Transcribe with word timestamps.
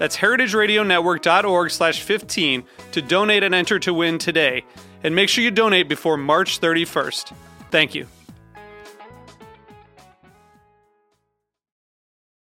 That's 0.00 0.16
heritageradionetwork.org 0.16 1.70
slash 1.70 2.00
15 2.00 2.64
to 2.92 3.02
donate 3.02 3.42
and 3.42 3.54
enter 3.54 3.78
to 3.80 3.92
win 3.92 4.16
today. 4.16 4.64
And 5.04 5.14
make 5.14 5.28
sure 5.28 5.44
you 5.44 5.50
donate 5.50 5.90
before 5.90 6.16
March 6.16 6.58
31st. 6.58 7.34
Thank 7.70 7.94
you. 7.94 8.06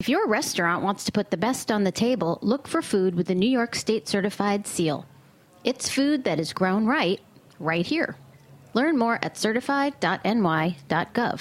If 0.01 0.09
your 0.09 0.27
restaurant 0.27 0.83
wants 0.83 1.05
to 1.05 1.13
put 1.13 1.31
the 1.31 1.37
best 1.37 1.71
on 1.71 1.85
the 1.85 1.93
table, 1.93 2.39
look 2.41 2.67
for 2.67 2.81
food 2.81 3.15
with 3.15 3.27
the 3.27 3.35
New 3.35 3.51
York 3.51 3.75
State 3.75 4.09
Certified 4.09 4.67
Seal. 4.67 5.05
It's 5.65 5.91
food 5.91 6.25
that 6.25 6.41
is 6.41 6.55
grown 6.55 6.87
right, 6.87 7.21
right 7.61 7.85
here. 7.85 8.17
Learn 8.73 8.97
more 8.97 9.19
at 9.21 9.37
certified.ny.gov. 9.37 11.41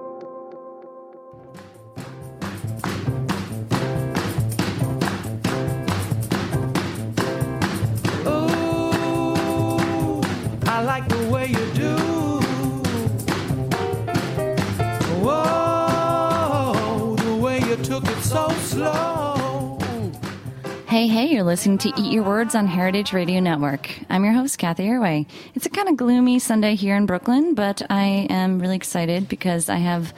Hey, 20.91 21.07
hey, 21.07 21.27
you're 21.27 21.43
listening 21.43 21.77
to 21.77 21.93
Eat 21.97 22.11
Your 22.11 22.23
Words 22.23 22.53
on 22.53 22.67
Heritage 22.67 23.13
Radio 23.13 23.39
Network. 23.39 23.89
I'm 24.09 24.25
your 24.25 24.33
host, 24.33 24.57
Cathy 24.57 24.87
Erway. 24.87 25.25
It's 25.55 25.65
a 25.65 25.69
kind 25.69 25.87
of 25.87 25.95
gloomy 25.95 26.37
Sunday 26.37 26.75
here 26.75 26.97
in 26.97 27.05
Brooklyn, 27.05 27.55
but 27.55 27.81
I 27.89 28.27
am 28.29 28.59
really 28.59 28.75
excited 28.75 29.29
because 29.29 29.69
I 29.69 29.77
have 29.77 30.13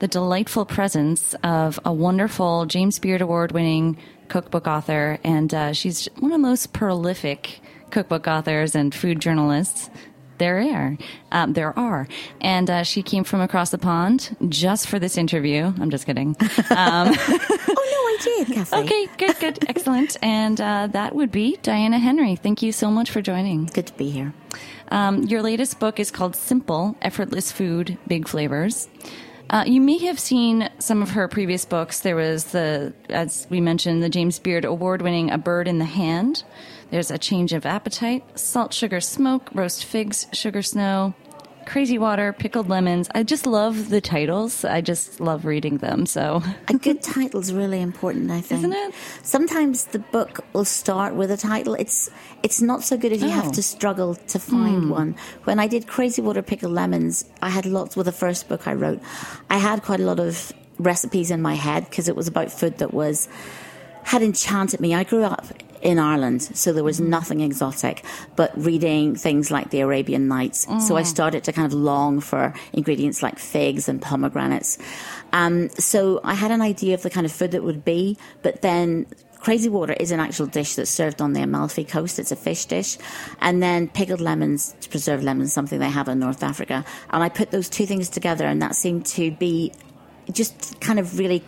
the 0.00 0.06
delightful 0.06 0.66
presence 0.66 1.34
of 1.42 1.80
a 1.82 1.94
wonderful 1.94 2.66
James 2.66 2.98
Beard 2.98 3.22
Award 3.22 3.52
winning 3.52 3.96
cookbook 4.28 4.66
author, 4.66 5.18
and 5.24 5.54
uh, 5.54 5.72
she's 5.72 6.10
one 6.18 6.30
of 6.30 6.32
the 6.32 6.46
most 6.46 6.74
prolific 6.74 7.60
cookbook 7.90 8.28
authors 8.28 8.74
and 8.74 8.94
food 8.94 9.20
journalists 9.20 9.88
there 10.38 10.58
are. 10.60 10.96
Um, 11.32 11.52
there 11.52 11.78
are. 11.78 12.08
And 12.40 12.70
uh, 12.70 12.82
she 12.84 13.02
came 13.02 13.24
from 13.24 13.40
across 13.40 13.70
the 13.70 13.78
pond 13.78 14.36
just 14.48 14.88
for 14.88 14.98
this 14.98 15.16
interview. 15.18 15.72
I'm 15.80 15.90
just 15.90 16.06
kidding. 16.06 16.36
Um, 16.70 17.14
Oh, 17.70 17.74
no, 17.74 17.74
I 17.74 18.18
did, 18.22 18.46
Cathy. 18.54 18.76
Okay, 18.76 19.06
good, 19.18 19.38
good, 19.40 19.68
excellent. 19.68 20.16
And 20.22 20.60
uh, 20.60 20.86
that 20.88 21.14
would 21.14 21.30
be 21.30 21.56
Diana 21.62 21.98
Henry. 21.98 22.36
Thank 22.36 22.62
you 22.62 22.72
so 22.72 22.90
much 22.90 23.10
for 23.10 23.20
joining. 23.22 23.66
Good 23.66 23.86
to 23.88 23.92
be 23.94 24.10
here. 24.10 24.32
Um, 24.90 25.22
your 25.24 25.42
latest 25.42 25.78
book 25.78 25.98
is 26.00 26.10
called 26.10 26.34
Simple 26.36 26.96
Effortless 27.02 27.52
Food, 27.52 27.98
Big 28.06 28.26
Flavors. 28.28 28.88
Uh, 29.50 29.64
you 29.66 29.80
may 29.80 29.96
have 29.96 30.20
seen 30.20 30.68
some 30.78 31.00
of 31.00 31.10
her 31.10 31.26
previous 31.26 31.64
books. 31.64 32.00
There 32.00 32.16
was 32.16 32.44
the, 32.46 32.92
as 33.08 33.46
we 33.48 33.62
mentioned, 33.62 34.02
the 34.02 34.10
James 34.10 34.38
Beard 34.38 34.66
award 34.66 35.00
winning 35.00 35.30
A 35.30 35.38
Bird 35.38 35.66
in 35.66 35.78
the 35.78 35.86
Hand. 35.86 36.44
There's 36.90 37.10
A 37.10 37.16
Change 37.16 37.54
of 37.54 37.64
Appetite, 37.64 38.38
Salt, 38.38 38.74
Sugar, 38.74 39.00
Smoke, 39.00 39.48
Roast 39.54 39.86
Figs, 39.86 40.26
Sugar 40.32 40.60
Snow, 40.60 41.14
Crazy 41.68 41.98
Water, 41.98 42.32
Pickled 42.32 42.70
Lemons. 42.70 43.10
I 43.14 43.22
just 43.22 43.46
love 43.46 43.90
the 43.90 44.00
titles. 44.00 44.64
I 44.64 44.80
just 44.80 45.20
love 45.20 45.44
reading 45.44 45.76
them. 45.78 46.06
So, 46.06 46.42
A 46.66 46.72
good 46.72 47.02
title's 47.02 47.52
really 47.52 47.82
important, 47.82 48.30
I 48.30 48.40
think. 48.40 48.60
Isn't 48.60 48.72
it? 48.72 48.94
Sometimes 49.22 49.84
the 49.84 49.98
book 49.98 50.40
will 50.54 50.64
start 50.64 51.14
with 51.14 51.30
a 51.30 51.36
title. 51.36 51.74
It's 51.74 52.10
it's 52.42 52.62
not 52.62 52.82
so 52.84 52.96
good 52.96 53.12
if 53.12 53.20
you 53.20 53.28
Oh. 53.28 53.42
have 53.42 53.52
to 53.52 53.62
struggle 53.62 54.14
to 54.14 54.38
find 54.38 54.84
hmm. 54.84 54.90
one. 54.90 55.16
When 55.44 55.60
I 55.60 55.66
did 55.66 55.86
Crazy 55.86 56.22
Water 56.22 56.40
Pickled 56.40 56.72
Lemons, 56.72 57.26
I 57.42 57.50
had 57.50 57.66
lots 57.66 57.96
with 57.96 58.06
the 58.06 58.12
first 58.12 58.48
book 58.48 58.66
I 58.66 58.72
wrote. 58.72 59.00
I 59.50 59.58
had 59.58 59.82
quite 59.82 60.00
a 60.00 60.04
lot 60.04 60.20
of 60.20 60.52
recipes 60.78 61.30
in 61.30 61.42
my 61.42 61.54
head 61.54 61.84
because 61.84 62.08
it 62.08 62.16
was 62.16 62.28
about 62.28 62.50
food 62.50 62.78
that 62.78 62.94
was 62.94 63.28
had 64.04 64.22
enchanted 64.22 64.80
me. 64.80 64.94
I 64.94 65.04
grew 65.04 65.22
up 65.22 65.44
in 65.80 65.98
Ireland, 65.98 66.42
so 66.42 66.72
there 66.72 66.84
was 66.84 67.00
nothing 67.00 67.40
exotic, 67.40 68.04
but 68.36 68.50
reading 68.56 69.14
things 69.14 69.50
like 69.50 69.70
the 69.70 69.80
Arabian 69.80 70.28
Nights. 70.28 70.66
So 70.86 70.96
I 70.96 71.02
started 71.02 71.44
to 71.44 71.52
kind 71.52 71.66
of 71.66 71.72
long 71.72 72.20
for 72.20 72.52
ingredients 72.72 73.22
like 73.22 73.38
figs 73.38 73.88
and 73.88 74.02
pomegranates. 74.02 74.78
Um, 75.32 75.68
so 75.70 76.20
I 76.24 76.34
had 76.34 76.50
an 76.50 76.62
idea 76.62 76.94
of 76.94 77.02
the 77.02 77.10
kind 77.10 77.26
of 77.26 77.32
food 77.32 77.52
that 77.52 77.62
would 77.62 77.84
be, 77.84 78.16
but 78.42 78.62
then 78.62 79.06
Crazy 79.38 79.68
Water 79.68 79.92
is 79.92 80.10
an 80.10 80.20
actual 80.20 80.46
dish 80.46 80.74
that's 80.74 80.90
served 80.90 81.22
on 81.22 81.32
the 81.32 81.42
Amalfi 81.42 81.84
Coast. 81.84 82.18
It's 82.18 82.32
a 82.32 82.36
fish 82.36 82.64
dish. 82.64 82.98
And 83.40 83.62
then 83.62 83.88
pickled 83.88 84.20
lemons, 84.20 84.74
preserved 84.90 85.22
lemons, 85.22 85.52
something 85.52 85.78
they 85.78 85.90
have 85.90 86.08
in 86.08 86.18
North 86.18 86.42
Africa. 86.42 86.84
And 87.10 87.22
I 87.22 87.28
put 87.28 87.50
those 87.52 87.68
two 87.68 87.86
things 87.86 88.08
together, 88.08 88.46
and 88.46 88.60
that 88.62 88.74
seemed 88.74 89.06
to 89.06 89.30
be 89.30 89.72
just 90.32 90.80
kind 90.80 90.98
of 90.98 91.18
really 91.18 91.44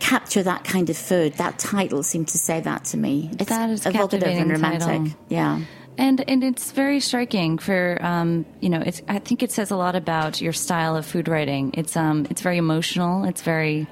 capture 0.00 0.42
that 0.42 0.64
kind 0.64 0.88
of 0.90 0.96
food. 0.96 1.34
That 1.34 1.58
title 1.58 2.02
seemed 2.02 2.28
to 2.28 2.38
say 2.38 2.60
that 2.60 2.84
to 2.86 2.96
me. 2.96 3.30
It's 3.38 3.48
That 3.50 3.70
is 3.70 3.86
evocative 3.86 4.28
and 4.28 4.50
romantic. 4.50 4.80
title. 4.86 5.08
Yeah. 5.28 5.60
And 5.96 6.22
and 6.28 6.44
it's 6.44 6.70
very 6.70 7.00
striking 7.00 7.58
for 7.58 7.98
um, 8.00 8.46
you 8.60 8.68
know 8.68 8.80
it's 8.80 9.02
I 9.08 9.18
think 9.18 9.42
it 9.42 9.50
says 9.50 9.70
a 9.72 9.76
lot 9.76 9.96
about 9.96 10.40
your 10.40 10.52
style 10.52 10.94
of 10.96 11.04
food 11.04 11.26
writing. 11.26 11.72
It's 11.74 11.96
um 11.96 12.26
it's 12.30 12.40
very 12.40 12.56
emotional. 12.58 13.24
It's 13.24 13.42
very 13.42 13.86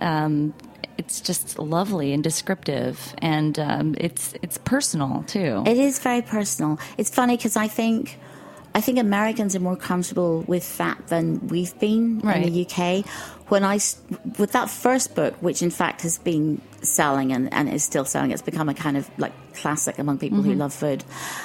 um, 0.00 0.52
it's 0.98 1.20
just 1.20 1.58
lovely 1.58 2.12
and 2.12 2.22
descriptive, 2.24 3.14
and 3.18 3.56
um, 3.58 3.94
it's 3.98 4.34
it's 4.42 4.58
personal 4.58 5.22
too. 5.28 5.62
It 5.66 5.76
is 5.78 5.98
very 6.00 6.22
personal. 6.22 6.78
It's 6.98 7.10
funny 7.10 7.36
because 7.36 7.56
I 7.56 7.68
think 7.68 8.18
I 8.74 8.80
think 8.80 8.98
Americans 8.98 9.54
are 9.54 9.60
more 9.60 9.76
comfortable 9.76 10.42
with 10.48 10.76
that 10.78 11.06
than 11.06 11.46
we've 11.46 11.78
been 11.78 12.18
Right. 12.18 12.44
in 12.44 12.52
the 12.52 12.66
UK. 12.66 13.04
When 13.48 13.62
I 13.62 13.74
with 14.38 14.52
that 14.52 14.70
first 14.70 15.14
book, 15.14 15.34
which 15.42 15.60
in 15.62 15.70
fact 15.70 16.00
has 16.02 16.16
been 16.18 16.60
selling 16.82 17.30
and, 17.32 17.52
and 17.52 17.68
is 17.68 17.84
still 17.84 18.04
selling, 18.06 18.30
it's 18.30 18.40
become 18.42 18.68
a 18.70 18.74
kind 18.74 18.96
of 18.96 19.08
like 19.18 19.32
classic 19.54 19.98
among 19.98 20.18
people 20.18 20.38
Mm-hmm. 20.38 20.50
who 20.52 20.54
love 20.56 20.72
food. 20.72 21.04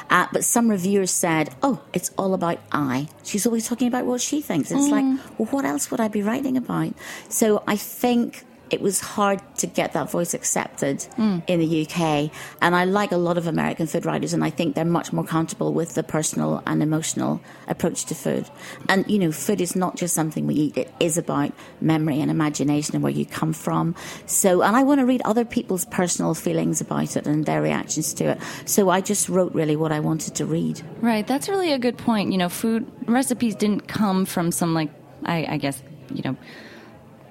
Uh, 0.10 0.26
but 0.32 0.44
some 0.46 0.70
reviewers 0.70 1.12
said, 1.12 1.50
"Oh, 1.62 1.82
it's 1.94 2.12
all 2.18 2.34
about 2.34 2.60
I." 2.72 3.10
She's 3.24 3.46
always 3.46 3.68
talking 3.68 3.88
about 3.90 4.06
what 4.06 4.22
she 4.22 4.42
thinks. 4.42 4.72
It's 4.72 4.88
Mm. 4.88 4.92
like, 4.92 5.40
well, 5.40 5.48
what 5.52 5.66
else 5.66 5.92
would 5.92 6.00
I 6.00 6.08
be 6.08 6.22
writing 6.24 6.56
about? 6.58 6.94
So 7.28 7.64
I 7.68 7.76
think 7.76 8.46
it 8.70 8.82
was 8.82 9.00
hard 9.00 9.40
to 9.58 9.68
get 9.68 9.94
that 9.94 10.10
voice 10.12 10.34
accepted 10.34 11.06
Mm. 11.18 11.42
in 11.48 11.60
the 11.60 11.82
UK. 11.82 12.32
And 12.62 12.76
I 12.76 12.86
like 12.86 13.12
a 13.12 13.18
lot 13.18 13.38
of 13.38 13.48
American 13.48 13.88
food 13.88 14.06
writers, 14.06 14.34
and 14.34 14.44
I 14.44 14.50
think 14.50 14.76
they're 14.76 14.86
much 14.86 15.12
more 15.14 15.24
comfortable 15.24 15.74
with 15.74 15.96
the 15.96 16.04
personal 16.04 16.62
and 16.68 16.82
emotional 16.84 17.42
approach 17.68 18.06
to 18.06 18.16
food. 18.16 18.46
And, 18.88 19.10
you 19.10 19.20
know, 19.20 19.32
food 19.32 19.62
is 19.62 19.76
not 19.76 19.96
just 19.96 20.14
something 20.14 20.46
we 20.48 20.56
eat, 20.56 20.78
it 20.78 20.94
is 21.00 21.18
about 21.18 21.52
memory 21.82 22.20
and 22.22 22.30
imagination 22.32 22.96
and 22.96 23.04
where 23.04 23.12
you 23.12 23.26
come 23.26 23.54
from. 23.54 23.96
So, 24.26 24.62
and 24.62 24.76
I 24.76 24.84
want 24.84 25.00
to 25.00 25.06
read 25.06 25.22
other 25.26 25.46
people's 25.46 25.86
personal 25.86 26.34
feelings 26.34 26.82
about 26.82 27.16
it 27.18 27.26
and 27.28 27.46
their 27.46 27.62
reactions 27.62 28.14
to 28.16 28.26
it. 28.32 28.40
So 28.66 28.90
I 28.90 29.02
just 29.02 29.30
wrote 29.30 29.54
really 29.54 29.76
what 29.76 29.92
I 29.92 30.00
wanted 30.00 30.36
to 30.36 30.46
read. 30.46 30.82
Right, 31.02 31.26
that's 31.26 31.50
really 31.50 31.72
a 31.74 31.80
good 31.80 31.98
point. 31.98 32.32
You 32.32 32.38
know, 32.38 32.50
food 32.50 32.86
recipes 33.08 33.56
didn't 33.56 33.88
come 33.88 34.26
from 34.26 34.52
some 34.52 34.74
like 34.74 34.90
I, 35.26 35.46
I 35.50 35.58
guess 35.58 35.82
you 36.14 36.22
know 36.24 36.38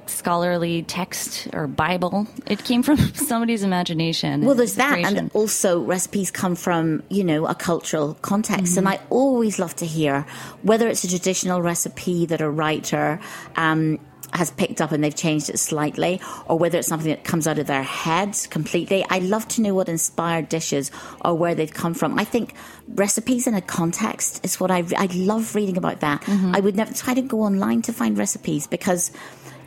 scholarly 0.08 0.82
text 0.82 1.48
or 1.52 1.66
Bible. 1.66 2.26
It 2.46 2.64
came 2.64 2.82
from 2.82 2.96
somebody's 3.14 3.62
imagination. 3.62 4.44
Well, 4.44 4.54
there's 4.54 4.74
that, 4.76 4.98
and 4.98 5.30
also 5.34 5.80
recipes 5.82 6.30
come 6.30 6.54
from 6.54 7.02
you 7.08 7.24
know 7.24 7.46
a 7.46 7.54
cultural 7.54 8.14
context, 8.22 8.76
and 8.76 8.88
Mm-hmm. 8.88 9.02
I 9.02 9.06
always 9.10 9.58
love 9.58 9.76
to 9.76 9.86
hear 9.86 10.24
whether 10.62 10.88
it's 10.88 11.04
a 11.04 11.08
traditional 11.08 11.60
recipe 11.62 12.26
that 12.26 12.40
a 12.40 12.48
writer. 12.48 13.20
Um, 13.56 13.98
has 14.32 14.50
picked 14.50 14.80
up 14.80 14.92
and 14.92 15.02
they've 15.02 15.14
changed 15.14 15.48
it 15.50 15.58
slightly, 15.58 16.20
or 16.46 16.58
whether 16.58 16.78
it's 16.78 16.88
something 16.88 17.10
that 17.10 17.24
comes 17.24 17.46
out 17.46 17.58
of 17.58 17.66
their 17.66 17.82
head 17.82 18.36
completely. 18.50 19.04
I 19.08 19.20
love 19.20 19.48
to 19.48 19.62
know 19.62 19.74
what 19.74 19.88
inspired 19.88 20.48
dishes 20.48 20.90
or 21.24 21.34
where 21.34 21.54
they've 21.54 21.72
come 21.72 21.94
from. 21.94 22.18
I 22.18 22.24
think 22.24 22.54
recipes 22.88 23.46
in 23.46 23.54
a 23.54 23.60
context 23.60 24.44
is 24.44 24.60
what 24.60 24.70
I 24.70 24.84
I 24.96 25.06
love 25.12 25.54
reading 25.54 25.76
about 25.76 26.00
that. 26.00 26.22
Mm-hmm. 26.22 26.54
I 26.54 26.60
would 26.60 26.76
never 26.76 26.92
try 26.92 27.14
to 27.14 27.22
go 27.22 27.42
online 27.42 27.82
to 27.82 27.92
find 27.92 28.18
recipes 28.18 28.66
because, 28.66 29.10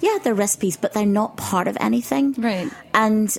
yeah, 0.01 0.17
they're 0.23 0.33
recipes, 0.33 0.77
but 0.77 0.93
they're 0.93 1.05
not 1.05 1.37
part 1.37 1.67
of 1.67 1.77
anything. 1.79 2.33
Right. 2.33 2.69
And 2.93 3.35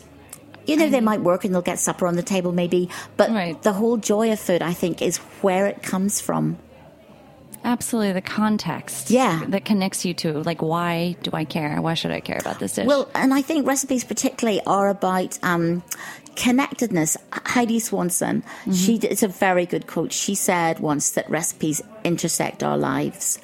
you 0.64 0.76
know, 0.76 0.88
they 0.88 1.00
might 1.00 1.20
work 1.20 1.44
and 1.44 1.52
they'll 1.52 1.60
get 1.60 1.80
supper 1.80 2.06
on 2.06 2.14
the 2.14 2.22
table 2.22 2.52
maybe, 2.52 2.88
but 3.16 3.30
Right. 3.30 3.60
the 3.62 3.72
whole 3.72 3.96
joy 3.96 4.30
of 4.32 4.38
food, 4.38 4.62
I 4.62 4.72
think, 4.72 5.02
is 5.02 5.16
where 5.42 5.66
it 5.66 5.82
comes 5.82 6.20
from. 6.20 6.56
Absolutely, 7.64 8.12
the 8.12 8.20
context. 8.22 9.10
Yeah. 9.10 9.42
That 9.48 9.64
connects 9.64 10.04
you 10.04 10.14
to, 10.14 10.42
like, 10.42 10.62
why 10.62 11.16
do 11.22 11.30
I 11.32 11.44
care? 11.44 11.80
Why 11.80 11.94
should 11.94 12.10
I 12.10 12.20
care 12.20 12.38
about 12.38 12.58
this 12.58 12.74
dish? 12.74 12.86
Well, 12.86 13.08
and 13.14 13.32
I 13.34 13.42
think 13.42 13.66
recipes 13.66 14.02
particularly 14.04 14.60
are 14.66 14.88
about 14.88 15.38
um, 15.44 15.82
connectedness. 16.34 17.16
Heidi 17.32 17.78
Swanson, 17.78 18.42
she 18.72 18.96
it's 18.96 19.22
a 19.22 19.28
very 19.28 19.66
good 19.66 19.86
quote. 19.86 20.12
She 20.12 20.34
said 20.34 20.80
once 20.80 21.10
that 21.10 21.28
recipes 21.30 21.80
intersect 22.04 22.62
our 22.64 22.76
lives, 22.76 23.38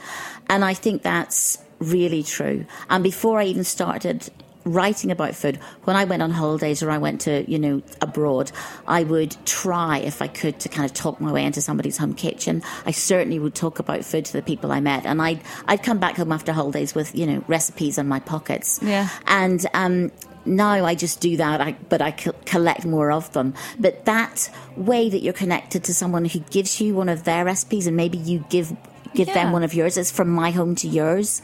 and 0.48 0.64
I 0.64 0.74
think 0.74 1.02
that's 1.02 1.58
really 1.78 2.22
true. 2.22 2.64
And 2.90 3.02
before 3.04 3.38
I 3.40 3.44
even 3.44 3.64
started 3.64 4.28
writing 4.64 5.10
about 5.10 5.34
food 5.34 5.56
when 5.84 5.96
i 5.96 6.04
went 6.04 6.20
on 6.20 6.30
holidays 6.30 6.82
or 6.82 6.90
i 6.90 6.98
went 6.98 7.22
to 7.22 7.48
you 7.50 7.58
know 7.58 7.80
abroad 8.02 8.52
i 8.86 9.02
would 9.02 9.34
try 9.46 9.96
if 9.98 10.20
i 10.20 10.26
could 10.26 10.58
to 10.60 10.68
kind 10.68 10.84
of 10.84 10.92
talk 10.92 11.18
my 11.22 11.32
way 11.32 11.42
into 11.42 11.62
somebody's 11.62 11.96
home 11.96 12.12
kitchen 12.12 12.60
i 12.84 12.90
certainly 12.90 13.38
would 13.38 13.54
talk 13.54 13.78
about 13.78 14.04
food 14.04 14.26
to 14.26 14.32
the 14.34 14.42
people 14.42 14.70
i 14.70 14.78
met 14.78 15.06
and 15.06 15.22
i'd 15.22 15.40
i'd 15.68 15.82
come 15.82 15.96
back 15.98 16.16
home 16.18 16.30
after 16.32 16.52
holidays 16.52 16.94
with 16.94 17.14
you 17.14 17.24
know 17.26 17.42
recipes 17.48 17.96
in 17.96 18.06
my 18.06 18.20
pockets 18.20 18.78
Yeah. 18.82 19.08
and 19.26 19.64
um, 19.72 20.10
now 20.44 20.84
I 20.84 20.94
just 20.94 21.20
do 21.20 21.36
that, 21.38 21.60
I, 21.60 21.72
but 21.90 22.00
I 22.00 22.10
co- 22.12 22.32
collect 22.46 22.86
more 22.86 23.10
of 23.12 23.30
them. 23.32 23.52
But 23.78 24.06
that 24.06 24.48
way 24.76 25.10
that 25.10 25.20
you're 25.20 25.34
connected 25.34 25.84
to 25.84 25.92
someone 25.94 26.24
who 26.24 26.38
gives 26.38 26.80
you 26.80 26.94
one 26.94 27.10
of 27.10 27.24
their 27.24 27.44
recipes, 27.44 27.86
and 27.86 27.94
maybe 27.98 28.16
you 28.16 28.44
give 28.48 28.74
give 29.14 29.28
Yeah. 29.28 29.34
them 29.34 29.52
one 29.52 29.62
of 29.62 29.74
yours. 29.74 29.96
It's 29.96 30.10
from 30.10 30.28
my 30.30 30.50
home 30.50 30.74
to 30.76 30.88
yours, 30.88 31.42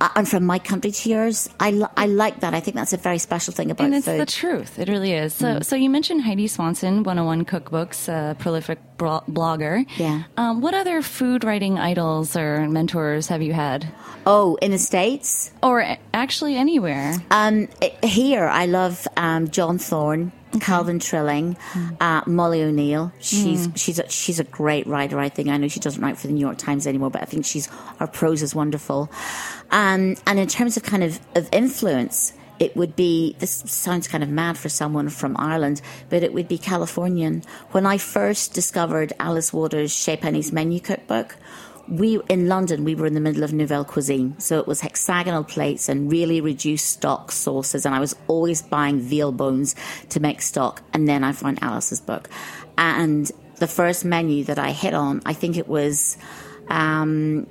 uh, 0.00 0.08
and 0.16 0.28
from 0.28 0.44
my 0.44 0.58
country 0.58 0.90
to 0.90 1.08
yours. 1.10 1.48
I, 1.58 1.70
li- 1.72 1.94
I 1.96 2.06
like 2.06 2.40
that. 2.40 2.54
I 2.54 2.60
think 2.60 2.76
that's 2.76 2.92
a 2.92 2.96
very 2.96 3.18
special 3.18 3.52
thing 3.52 3.70
about 3.70 3.84
and 3.84 3.94
it's 3.94 4.06
food. 4.06 4.16
Mm. 4.16 4.18
the 4.18 4.26
truth. 4.26 4.78
It 4.78 4.88
really 4.88 5.12
is. 5.12 5.34
So, 5.34 5.60
so 5.60 5.76
you 5.76 5.90
mentioned 5.90 6.22
Heidi 6.22 6.46
Swanson, 6.46 7.02
101 7.02 7.44
Cookbooks, 7.44 8.08
a 8.08 8.34
prolific 8.36 8.78
bro- 8.96 9.22
blogger. 9.30 9.84
Yeah. 9.98 10.22
Um, 10.36 10.60
what 10.60 10.74
other 10.74 11.02
food 11.02 11.44
writing 11.44 11.78
idols 11.78 12.36
or 12.36 12.68
mentors 12.68 13.28
have 13.28 13.42
you 13.42 13.52
had? 13.52 13.86
oh, 14.26 14.56
in 14.60 14.70
the 14.70 14.78
states, 14.78 15.50
Or 15.62 15.82
actually 16.12 16.54
anywhere? 16.56 17.14
Um, 17.30 17.68
here, 18.02 18.46
I 18.46 18.66
love 18.66 19.08
um, 19.16 19.48
John 19.48 19.78
Thorne, 19.78 20.30
Calvin 20.58 20.98
Trillin, 20.98 21.56
uh, 22.00 22.22
Molly 22.26 22.62
O'Neill. 22.62 23.12
She's 23.20 23.68
she's 23.76 23.98
a, 23.98 24.08
she's 24.08 24.40
a 24.40 24.44
great 24.44 24.86
writer. 24.86 25.18
I 25.20 25.28
think 25.28 25.48
I 25.48 25.56
know 25.56 25.68
she 25.68 25.80
doesn't 25.80 26.02
write 26.02 26.18
for 26.18 26.26
the 26.26 26.32
New 26.32 26.40
York 26.40 26.58
Times 26.58 26.86
anymore, 26.86 27.10
but 27.10 27.22
I 27.22 27.24
think 27.24 27.44
she's 27.44 27.66
her 27.98 28.06
prose 28.06 28.42
is 28.42 28.54
wonderful. 28.54 29.10
Um, 29.70 30.16
and 30.26 30.38
in 30.38 30.48
terms 30.48 30.76
of 30.76 30.82
kind 30.82 31.04
of 31.04 31.20
of 31.34 31.48
influence. 31.52 32.32
It 32.58 32.76
would 32.76 32.94
be, 32.94 33.36
this 33.38 33.62
sounds 33.64 34.06
kind 34.06 34.22
of 34.22 34.28
mad 34.28 34.58
for 34.58 34.68
someone 34.68 35.08
from 35.08 35.34
Ireland, 35.38 35.80
but 36.10 36.22
it 36.22 36.34
would 36.34 36.46
be 36.46 36.58
Californian. 36.58 37.42
When 37.70 37.86
I 37.86 37.96
first 37.96 38.52
discovered 38.52 39.14
Alice 39.18 39.50
Waters' 39.50 39.94
Chez 39.96 40.18
Panisse 40.18 40.52
menu 40.52 40.78
cookbook, 40.78 41.36
we 41.90 42.20
in 42.28 42.46
London 42.46 42.84
we 42.84 42.94
were 42.94 43.06
in 43.06 43.14
the 43.14 43.20
middle 43.20 43.42
of 43.42 43.52
nouvelle 43.52 43.84
cuisine, 43.84 44.38
so 44.38 44.58
it 44.58 44.66
was 44.66 44.80
hexagonal 44.80 45.44
plates 45.44 45.88
and 45.88 46.10
really 46.10 46.40
reduced 46.40 46.86
stock 46.86 47.32
sauces, 47.32 47.84
and 47.84 47.94
I 47.94 48.00
was 48.00 48.14
always 48.28 48.62
buying 48.62 49.00
veal 49.00 49.32
bones 49.32 49.74
to 50.10 50.20
make 50.20 50.40
stock. 50.40 50.82
And 50.92 51.08
then 51.08 51.24
I 51.24 51.32
found 51.32 51.58
Alice's 51.62 52.00
book, 52.00 52.30
and 52.78 53.30
the 53.56 53.66
first 53.66 54.04
menu 54.04 54.44
that 54.44 54.58
I 54.58 54.70
hit 54.70 54.94
on, 54.94 55.20
I 55.26 55.32
think 55.32 55.56
it 55.56 55.68
was. 55.68 56.16
Um, 56.68 57.48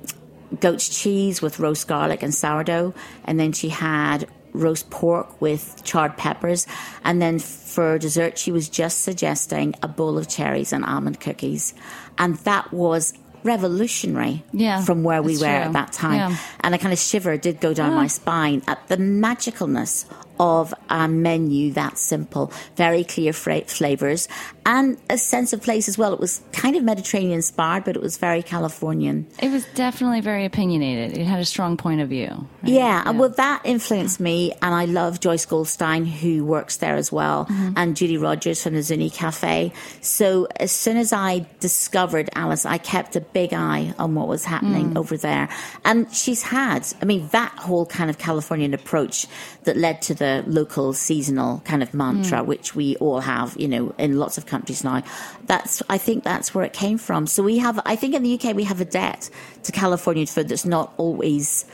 goat's 0.58 0.88
cheese 0.88 1.40
with 1.40 1.60
roast 1.60 1.86
garlic 1.86 2.22
and 2.24 2.34
sourdough, 2.34 2.92
and 3.24 3.38
then 3.38 3.52
she 3.52 3.68
had 3.68 4.26
roast 4.52 4.90
pork 4.90 5.40
with 5.40 5.80
charred 5.84 6.16
peppers, 6.16 6.66
and 7.04 7.22
then 7.22 7.38
for 7.38 7.98
dessert 7.98 8.36
she 8.36 8.50
was 8.50 8.68
just 8.68 9.02
suggesting 9.02 9.74
a 9.82 9.86
bowl 9.86 10.18
of 10.18 10.26
cherries 10.26 10.72
and 10.72 10.84
almond 10.84 11.20
cookies, 11.20 11.72
and 12.18 12.36
that 12.38 12.72
was 12.72 13.12
revolutionary 13.44 14.44
Yeah, 14.52 14.82
from 14.84 15.02
where 15.02 15.22
we 15.22 15.34
were 15.34 15.38
true. 15.44 15.46
at 15.68 15.72
that 15.72 15.92
time 15.92 16.30
Yeah. 16.30 16.36
and 16.60 16.74
a 16.74 16.78
kind 16.78 16.92
of 16.92 16.98
shiver 16.98 17.36
did 17.36 17.60
go 17.60 17.72
down 17.74 17.94
my 17.94 18.04
ah. 18.04 18.08
spine 18.08 18.62
at 18.66 18.86
the 18.88 18.96
magicalness 18.96 20.04
of 20.38 20.72
a 20.88 21.06
menu 21.06 21.72
that 21.72 21.98
simple, 21.98 22.50
very 22.76 23.04
clear 23.04 23.32
fra- 23.32 23.60
flavors, 23.66 24.26
and 24.66 24.96
a 25.08 25.16
sense 25.18 25.52
of 25.52 25.62
place 25.62 25.88
as 25.88 25.96
well. 25.96 26.12
It 26.12 26.20
was 26.20 26.40
kind 26.52 26.76
of 26.76 26.82
Mediterranean 26.84 27.32
inspired, 27.32 27.84
but 27.84 27.96
it 27.96 28.02
was 28.02 28.16
very 28.18 28.42
Californian. 28.42 29.26
It 29.40 29.50
was 29.50 29.64
definitely 29.74 30.20
very 30.20 30.44
opinionated. 30.44 31.16
It 31.18 31.24
had 31.24 31.40
a 31.40 31.44
strong 31.44 31.76
point 31.76 32.00
of 32.00 32.08
view. 32.08 32.28
right? 32.62 32.72
Yeah, 32.72 33.02
and 33.06 33.18
well, 33.18 33.30
that 33.30 33.62
influenced 33.64 34.20
me, 34.20 34.52
and 34.62 34.74
I 34.74 34.84
love 34.84 35.20
Joyce 35.20 35.46
Goldstein, 35.46 36.04
who 36.04 36.44
works 36.44 36.76
there 36.78 36.96
as 36.96 37.10
well, 37.10 37.46
Mm-hmm. 37.46 37.72
and 37.76 37.96
Judy 37.96 38.16
Rodgers 38.18 38.62
from 38.62 38.74
the 38.74 38.82
Zuni 38.82 39.10
Cafe. 39.10 39.72
So 40.00 40.46
as 40.56 40.72
soon 40.72 40.96
as 40.96 41.12
I 41.12 41.46
discovered 41.60 42.28
Alice, 42.34 42.66
I 42.66 42.78
kept 42.78 43.16
a 43.16 43.20
big 43.20 43.52
eye 43.54 43.94
on 43.98 44.14
what 44.14 44.28
was 44.28 44.44
happening 44.44 44.90
Mm. 44.94 44.98
over 44.98 45.16
there, 45.16 45.48
and 45.84 46.12
she's 46.14 46.42
had, 46.42 46.86
I 47.00 47.04
mean, 47.04 47.28
that 47.32 47.52
whole 47.52 47.86
kind 47.86 48.10
of 48.10 48.18
Californian 48.18 48.74
approach 48.74 49.26
that 49.64 49.76
led 49.76 50.02
to 50.02 50.14
the 50.14 50.44
local 50.46 50.92
seasonal 50.92 51.62
kind 51.64 51.82
of 51.82 51.92
mantra, 51.94 52.38
Mm. 52.40 52.46
which 52.46 52.74
we 52.74 52.96
all 52.96 53.20
have, 53.20 53.56
you 53.58 53.68
know, 53.68 53.94
in 53.98 54.18
lots 54.18 54.36
of 54.38 54.46
countries 54.50 54.82
now. 54.84 55.02
That's, 55.46 55.82
I 55.88 55.98
think, 55.98 56.24
that's 56.24 56.54
where 56.54 56.64
it 56.64 56.72
came 56.72 56.98
from. 56.98 57.26
So 57.26 57.42
we 57.42 57.58
have, 57.58 57.80
I 57.86 57.96
think, 57.96 58.14
in 58.14 58.22
the 58.22 58.32
UK, 58.34 58.54
we 58.54 58.64
have 58.64 58.80
a 58.80 58.84
debt 58.84 59.30
to 59.62 59.72
Californian 59.72 60.26
food 60.26 60.48
that's 60.48 60.66
not 60.66 60.92
always 60.98 61.64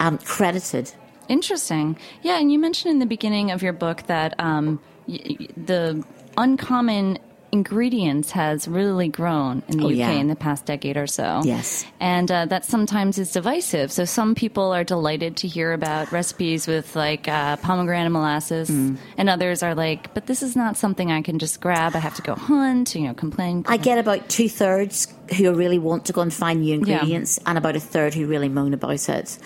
um, 0.00 0.18
credited. 0.18 0.92
Interesting. 1.28 1.96
Yeah, 2.22 2.38
and 2.38 2.52
you 2.52 2.58
mentioned 2.58 2.92
in 2.92 2.98
the 3.00 3.06
beginning 3.16 3.50
of 3.50 3.62
your 3.62 3.72
book 3.72 3.98
that 4.06 4.34
um, 4.38 4.80
y- 5.08 5.48
the 5.56 6.04
uncommon 6.36 7.18
ingredients 7.52 8.30
has 8.32 8.66
really 8.68 9.08
grown 9.08 9.62
in 9.68 9.78
the 9.78 9.84
Oh, 9.84 9.88
UK 9.88 9.96
yeah. 9.96 10.10
in 10.12 10.28
the 10.28 10.36
past 10.36 10.66
decade 10.66 10.96
or 10.96 11.06
so. 11.06 11.40
Yes. 11.44 11.84
And 12.00 12.30
uh, 12.30 12.46
that 12.46 12.64
sometimes 12.64 13.18
is 13.18 13.32
divisive. 13.32 13.90
So 13.92 14.04
some 14.04 14.34
people 14.34 14.72
are 14.72 14.84
delighted 14.84 15.36
to 15.38 15.48
hear 15.48 15.72
about 15.72 16.12
recipes 16.12 16.66
with 16.66 16.94
like 16.96 17.28
uh, 17.28 17.56
pomegranate 17.56 18.12
molasses, 18.12 18.70
Mm. 18.70 18.96
and 19.16 19.28
others 19.30 19.62
are 19.62 19.74
like, 19.74 20.12
but 20.14 20.26
this 20.26 20.42
is 20.42 20.56
not 20.56 20.76
something 20.76 21.10
I 21.12 21.22
can 21.22 21.38
just 21.38 21.60
grab. 21.60 21.94
I 21.94 21.98
have 22.00 22.14
to 22.16 22.22
go 22.22 22.34
hunt, 22.34 22.94
you 22.94 23.02
know, 23.02 23.14
complain. 23.14 23.64
I 23.68 23.76
get 23.76 23.98
about 23.98 24.28
two 24.28 24.48
thirds 24.48 25.08
who 25.36 25.52
really 25.54 25.78
want 25.78 26.04
to 26.06 26.12
go 26.12 26.20
and 26.20 26.32
find 26.32 26.60
new 26.62 26.74
ingredients, 26.74 27.38
and 27.46 27.58
about 27.58 27.74
a 27.76 27.80
third 27.80 28.14
who 28.14 28.26
really 28.26 28.48
moan 28.48 28.74
about 28.74 29.08
it. 29.08 29.38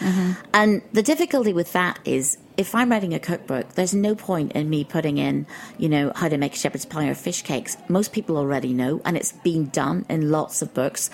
And 0.52 0.82
the 0.92 1.02
difficulty 1.02 1.52
with 1.52 1.72
that 1.72 1.98
is, 2.04 2.36
if 2.56 2.74
I'm 2.74 2.90
writing 2.90 3.14
a 3.14 3.18
cookbook, 3.18 3.74
there's 3.74 3.94
no 3.94 4.14
point 4.14 4.52
in 4.52 4.68
me 4.68 4.84
putting 4.84 5.18
in, 5.18 5.46
you 5.78 5.88
know, 5.88 6.12
how 6.14 6.28
to 6.28 6.36
make 6.36 6.54
shepherd's 6.54 6.84
pie 6.84 7.08
or 7.08 7.14
fish 7.14 7.42
cakes. 7.42 7.76
Most 7.88 8.12
people 8.12 8.36
already 8.36 8.72
know, 8.72 9.00
and 9.04 9.16
it's 9.16 9.32
been 9.32 9.68
done 9.68 10.04
in 10.08 10.30
lots 10.30 10.62
of 10.62 10.74
books. 10.74 11.10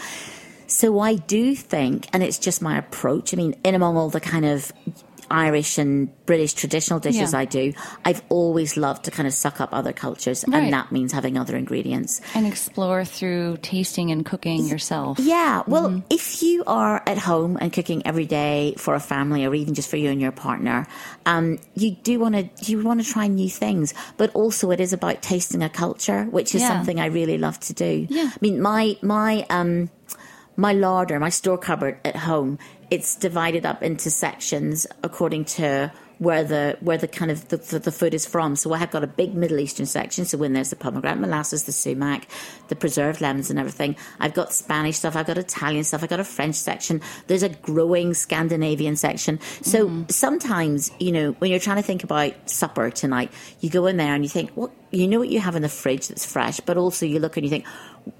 So 0.66 0.98
I 0.98 1.14
do 1.14 1.54
think, 1.54 2.08
and 2.12 2.22
it's 2.22 2.38
just 2.38 2.60
my 2.60 2.76
approach. 2.76 3.32
I 3.32 3.36
mean, 3.36 3.54
in 3.64 3.74
among 3.74 3.96
all 3.96 4.10
the 4.10 4.20
kind 4.20 4.44
of 4.44 4.72
Irish 5.30 5.78
and 5.78 6.08
British 6.26 6.54
traditional 6.54 6.98
dishes 7.00 7.32
Yeah. 7.32 7.38
I 7.40 7.44
do, 7.44 7.72
I've 8.04 8.22
always 8.28 8.76
loved 8.76 9.04
to 9.04 9.10
kind 9.10 9.26
of 9.26 9.34
suck 9.34 9.60
up 9.60 9.70
other 9.72 9.92
cultures, 9.92 10.44
Right. 10.48 10.62
and 10.64 10.72
that 10.72 10.92
means 10.92 11.12
having 11.12 11.36
other 11.38 11.56
ingredients. 11.56 12.20
and 12.34 12.46
explore 12.46 13.04
through 13.04 13.58
tasting 13.62 14.10
and 14.10 14.24
cooking 14.24 14.66
yourself. 14.66 15.18
Yeah, 15.18 15.62
well, 15.66 15.88
Mm-hmm. 15.90 16.00
if 16.10 16.42
you 16.42 16.62
are 16.66 17.02
at 17.06 17.18
home 17.18 17.56
and 17.60 17.72
cooking 17.72 18.02
every 18.06 18.26
day 18.26 18.74
for 18.78 18.94
a 18.94 19.00
family, 19.00 19.44
or 19.46 19.54
even 19.54 19.74
just 19.74 19.88
for 19.90 19.96
you 19.96 20.10
and 20.10 20.20
your 20.20 20.32
partner, 20.32 20.86
um, 21.26 21.58
you 21.74 21.92
do 22.02 22.18
want 22.18 22.34
to 22.34 22.48
you 22.70 22.82
want 22.82 23.02
to 23.04 23.06
try 23.10 23.26
new 23.26 23.48
things, 23.50 23.94
but 24.16 24.30
also 24.34 24.70
it 24.70 24.80
is 24.80 24.92
about 24.92 25.22
tasting 25.22 25.62
a 25.62 25.68
culture, 25.68 26.24
which 26.30 26.54
is 26.54 26.60
Yeah. 26.62 26.68
something 26.68 27.00
I 27.00 27.06
really 27.06 27.38
love 27.38 27.58
to 27.60 27.72
do. 27.72 28.06
Yeah. 28.10 28.30
I 28.32 28.38
mean, 28.40 28.60
my 28.60 28.96
my 29.02 29.46
um, 29.50 29.90
my 30.58 30.72
larder, 30.72 31.20
my 31.20 31.28
store 31.28 31.58
cupboard 31.58 31.98
at 32.04 32.16
home, 32.16 32.58
it's 32.90 33.16
divided 33.16 33.66
up 33.66 33.82
into 33.82 34.10
sections 34.10 34.86
according 35.02 35.44
to 35.44 35.92
where 36.18 36.44
the 36.44 36.78
where 36.80 36.96
the 36.96 37.08
kind 37.08 37.30
of 37.30 37.48
the, 37.48 37.58
the, 37.58 37.78
the 37.78 37.92
food 37.92 38.14
is 38.14 38.24
from. 38.24 38.56
So 38.56 38.72
I 38.72 38.78
have 38.78 38.90
got 38.90 39.04
a 39.04 39.06
big 39.06 39.34
Middle 39.34 39.58
Eastern 39.58 39.86
section. 39.86 40.24
So 40.24 40.38
when 40.38 40.52
there's 40.54 40.70
the 40.70 40.76
pomegranate 40.76 41.20
molasses, 41.20 41.64
the 41.64 41.72
sumac, 41.72 42.26
the 42.68 42.76
preserved 42.76 43.20
lemons, 43.20 43.50
and 43.50 43.58
everything, 43.58 43.96
I've 44.18 44.34
got 44.34 44.52
Spanish 44.52 44.96
stuff. 44.96 45.14
I've 45.14 45.26
got 45.26 45.38
Italian 45.38 45.84
stuff. 45.84 46.02
I've 46.02 46.08
got 46.08 46.20
a 46.20 46.24
French 46.24 46.54
section. 46.54 47.02
There's 47.26 47.42
a 47.42 47.50
growing 47.50 48.14
Scandinavian 48.14 48.96
section. 48.96 49.40
So 49.62 50.06
sometimes 50.08 50.90
you 50.98 51.12
know 51.12 51.32
when 51.32 51.50
you're 51.50 51.60
trying 51.60 51.76
to 51.76 51.82
think 51.82 52.04
about 52.04 52.48
supper 52.48 52.90
tonight, 52.90 53.30
you 53.60 53.68
go 53.68 53.86
in 53.86 53.96
there 53.96 54.14
and 54.14 54.24
you 54.24 54.30
think, 54.30 54.52
well, 54.54 54.72
you 54.90 55.08
know 55.08 55.18
what 55.18 55.28
you 55.28 55.40
have 55.40 55.56
in 55.56 55.62
the 55.62 55.68
fridge 55.68 56.08
that's 56.08 56.24
fresh, 56.24 56.60
but 56.60 56.78
also 56.78 57.04
you 57.04 57.18
look 57.18 57.36
and 57.36 57.44
you 57.44 57.50
think, 57.50 57.66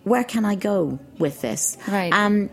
where 0.04 0.24
can 0.24 0.44
I 0.44 0.54
go 0.54 0.98
with 1.18 1.40
this? 1.40 1.78
Right. 1.88 2.12
Um, 2.12 2.50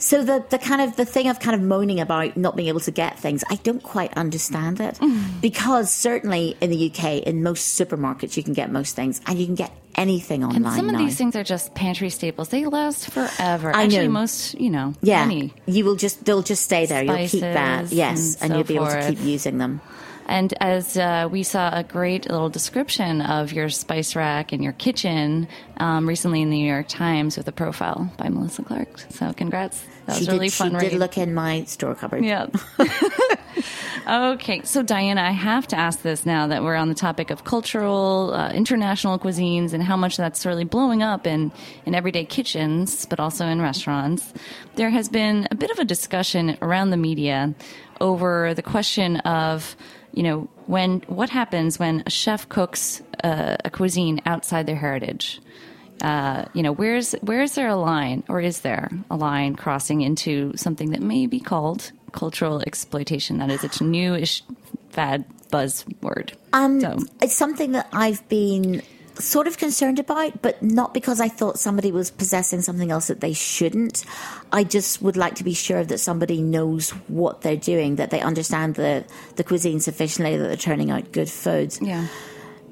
so 0.00 0.24
the 0.24 0.44
the 0.48 0.58
kind 0.58 0.80
of 0.80 0.96
the 0.96 1.04
thing 1.04 1.28
of 1.28 1.38
kind 1.40 1.54
of 1.54 1.60
moaning 1.60 2.00
about 2.00 2.36
not 2.36 2.56
being 2.56 2.68
able 2.68 2.80
to 2.80 2.90
get 2.90 3.18
things, 3.18 3.44
I 3.50 3.56
don't 3.56 3.82
quite 3.82 4.12
understand 4.16 4.80
it 4.80 4.94
mm. 4.96 5.40
because 5.40 5.92
certainly 5.92 6.56
in 6.60 6.70
the 6.70 6.90
UK, 6.90 7.26
in 7.26 7.42
most 7.42 7.78
supermarkets, 7.78 8.36
you 8.36 8.42
can 8.42 8.54
get 8.54 8.72
most 8.72 8.96
things, 8.96 9.20
and 9.26 9.38
you 9.38 9.46
can 9.46 9.54
get 9.54 9.70
anything 9.96 10.42
online 10.42 10.64
And 10.64 10.74
some 10.74 10.88
of 10.88 10.92
now. 10.92 10.98
these 10.98 11.16
things 11.16 11.36
are 11.36 11.44
just 11.44 11.74
pantry 11.74 12.08
staples. 12.10 12.48
They 12.48 12.64
last 12.64 13.10
forever. 13.10 13.74
I 13.74 13.84
Actually, 13.84 14.06
know. 14.06 14.12
most, 14.12 14.54
you 14.54 14.70
know, 14.70 14.94
yeah, 15.02 15.26
many. 15.26 15.52
you 15.66 15.84
will 15.84 15.96
just 15.96 16.24
they'll 16.24 16.42
just 16.42 16.62
stay 16.62 16.86
there. 16.86 17.02
You'll 17.02 17.28
keep 17.28 17.42
that, 17.42 17.92
yes, 17.92 18.34
and 18.34 18.42
and, 18.42 18.50
so 18.50 18.56
you'll 18.56 18.66
be 18.66 18.76
able 18.76 18.86
to 18.86 19.10
keep 19.10 19.22
using 19.22 19.58
them. 19.58 19.80
And 20.26 20.54
as 20.60 20.96
uh, 20.96 21.28
we 21.30 21.42
saw 21.42 21.76
a 21.76 21.82
great 21.82 22.30
little 22.30 22.48
description 22.48 23.20
of 23.20 23.52
your 23.52 23.68
spice 23.68 24.14
rack 24.14 24.52
and 24.52 24.62
your 24.62 24.72
kitchen 24.72 25.48
um, 25.78 26.08
recently 26.08 26.42
in 26.42 26.50
the 26.50 26.56
New 26.56 26.68
York 26.68 26.88
Times 26.88 27.36
with 27.36 27.48
a 27.48 27.52
profile 27.52 28.12
by 28.16 28.28
Melissa 28.28 28.62
Clark. 28.62 29.00
So 29.10 29.32
congrats. 29.32 29.84
That 30.06 30.16
was 30.16 30.24
she 30.24 30.30
really 30.30 30.48
did, 30.48 30.54
fun 30.54 30.70
she 30.70 30.76
read. 30.76 30.90
did 30.90 30.98
look 30.98 31.18
in 31.18 31.34
my 31.34 31.64
store 31.64 31.94
cupboard. 31.94 32.24
Yeah. 32.24 32.46
okay, 34.08 34.62
so 34.62 34.82
Diana, 34.82 35.22
I 35.22 35.30
have 35.30 35.66
to 35.68 35.76
ask 35.76 36.02
this 36.02 36.24
now 36.24 36.46
that 36.48 36.62
we're 36.62 36.74
on 36.74 36.88
the 36.88 36.94
topic 36.94 37.30
of 37.30 37.44
cultural, 37.44 38.32
uh, 38.34 38.52
international 38.52 39.18
cuisines 39.18 39.72
and 39.72 39.82
how 39.82 39.96
much 39.96 40.16
that's 40.16 40.46
really 40.46 40.64
blowing 40.64 41.02
up 41.02 41.26
in, 41.26 41.52
in 41.86 41.94
everyday 41.94 42.24
kitchens, 42.24 43.06
but 43.06 43.20
also 43.20 43.46
in 43.46 43.60
restaurants. 43.60 44.32
There 44.76 44.90
has 44.90 45.08
been 45.08 45.48
a 45.50 45.54
bit 45.54 45.70
of 45.70 45.78
a 45.78 45.84
discussion 45.84 46.56
around 46.62 46.90
the 46.90 46.96
media 46.96 47.54
over 48.00 48.54
the 48.54 48.62
question 48.62 49.16
of, 49.18 49.76
you 50.12 50.22
know, 50.22 50.48
when 50.66 51.00
what 51.06 51.30
happens 51.30 51.78
when 51.78 52.02
a 52.06 52.10
chef 52.10 52.48
cooks 52.48 53.02
uh, 53.24 53.56
a 53.64 53.70
cuisine 53.70 54.20
outside 54.26 54.66
their 54.66 54.76
heritage. 54.76 55.40
Uh, 56.02 56.46
you 56.54 56.62
know, 56.62 56.72
where's 56.72 57.12
where's 57.20 57.54
there 57.54 57.68
a 57.68 57.76
line, 57.76 58.22
or 58.28 58.40
is 58.40 58.60
there 58.60 58.88
a 59.10 59.16
line 59.16 59.54
crossing 59.54 60.00
into 60.00 60.56
something 60.56 60.90
that 60.90 61.02
may 61.02 61.26
be 61.26 61.40
called 61.40 61.92
cultural 62.12 62.62
exploitation? 62.62 63.38
That 63.38 63.50
is 63.50 63.80
a 63.80 63.84
newish 63.84 64.42
fad 64.88 65.26
buzzword. 65.50 66.32
Um, 66.54 66.80
so, 66.80 66.98
It's 67.20 67.36
something 67.36 67.72
that 67.72 67.88
I've 67.92 68.26
been 68.30 68.82
sort 69.20 69.46
of 69.46 69.58
concerned 69.58 69.98
about, 69.98 70.42
but 70.42 70.62
not 70.62 70.94
because 70.94 71.20
I 71.20 71.28
thought 71.28 71.58
somebody 71.58 71.92
was 71.92 72.10
possessing 72.10 72.62
something 72.62 72.90
else 72.90 73.08
that 73.08 73.20
they 73.20 73.32
shouldn't. 73.32 74.04
I 74.52 74.64
just 74.64 75.02
would 75.02 75.16
like 75.16 75.34
to 75.36 75.44
be 75.44 75.54
sure 75.54 75.84
that 75.84 75.98
somebody 75.98 76.42
knows 76.42 76.90
what 77.08 77.42
they're 77.42 77.56
doing, 77.56 77.96
that 77.96 78.10
they 78.10 78.20
understand 78.20 78.74
the, 78.74 79.04
the 79.36 79.44
cuisine 79.44 79.80
sufficiently, 79.80 80.36
that 80.36 80.44
they're 80.44 80.56
turning 80.56 80.90
out 80.90 81.12
good 81.12 81.30
food. 81.30 81.76
yeah, 81.80 82.06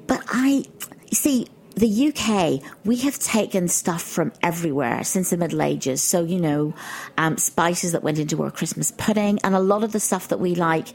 But 0.07 0.21
I 0.27 0.65
see 1.11 1.47
the 1.75 2.07
UK. 2.09 2.61
We 2.85 2.97
have 2.97 3.17
taken 3.19 3.67
stuff 3.67 4.01
from 4.01 4.33
everywhere 4.43 5.03
since 5.03 5.29
the 5.29 5.37
Middle 5.37 5.61
Ages. 5.61 6.01
So 6.01 6.23
you 6.23 6.39
know, 6.39 6.73
um, 7.17 7.37
spices 7.37 7.93
that 7.93 8.03
went 8.03 8.19
into 8.19 8.43
our 8.43 8.51
Christmas 8.51 8.91
pudding, 8.91 9.39
and 9.43 9.55
a 9.55 9.59
lot 9.59 9.83
of 9.83 9.91
the 9.91 9.99
stuff 9.99 10.27
that 10.29 10.39
we 10.39 10.55
like. 10.55 10.89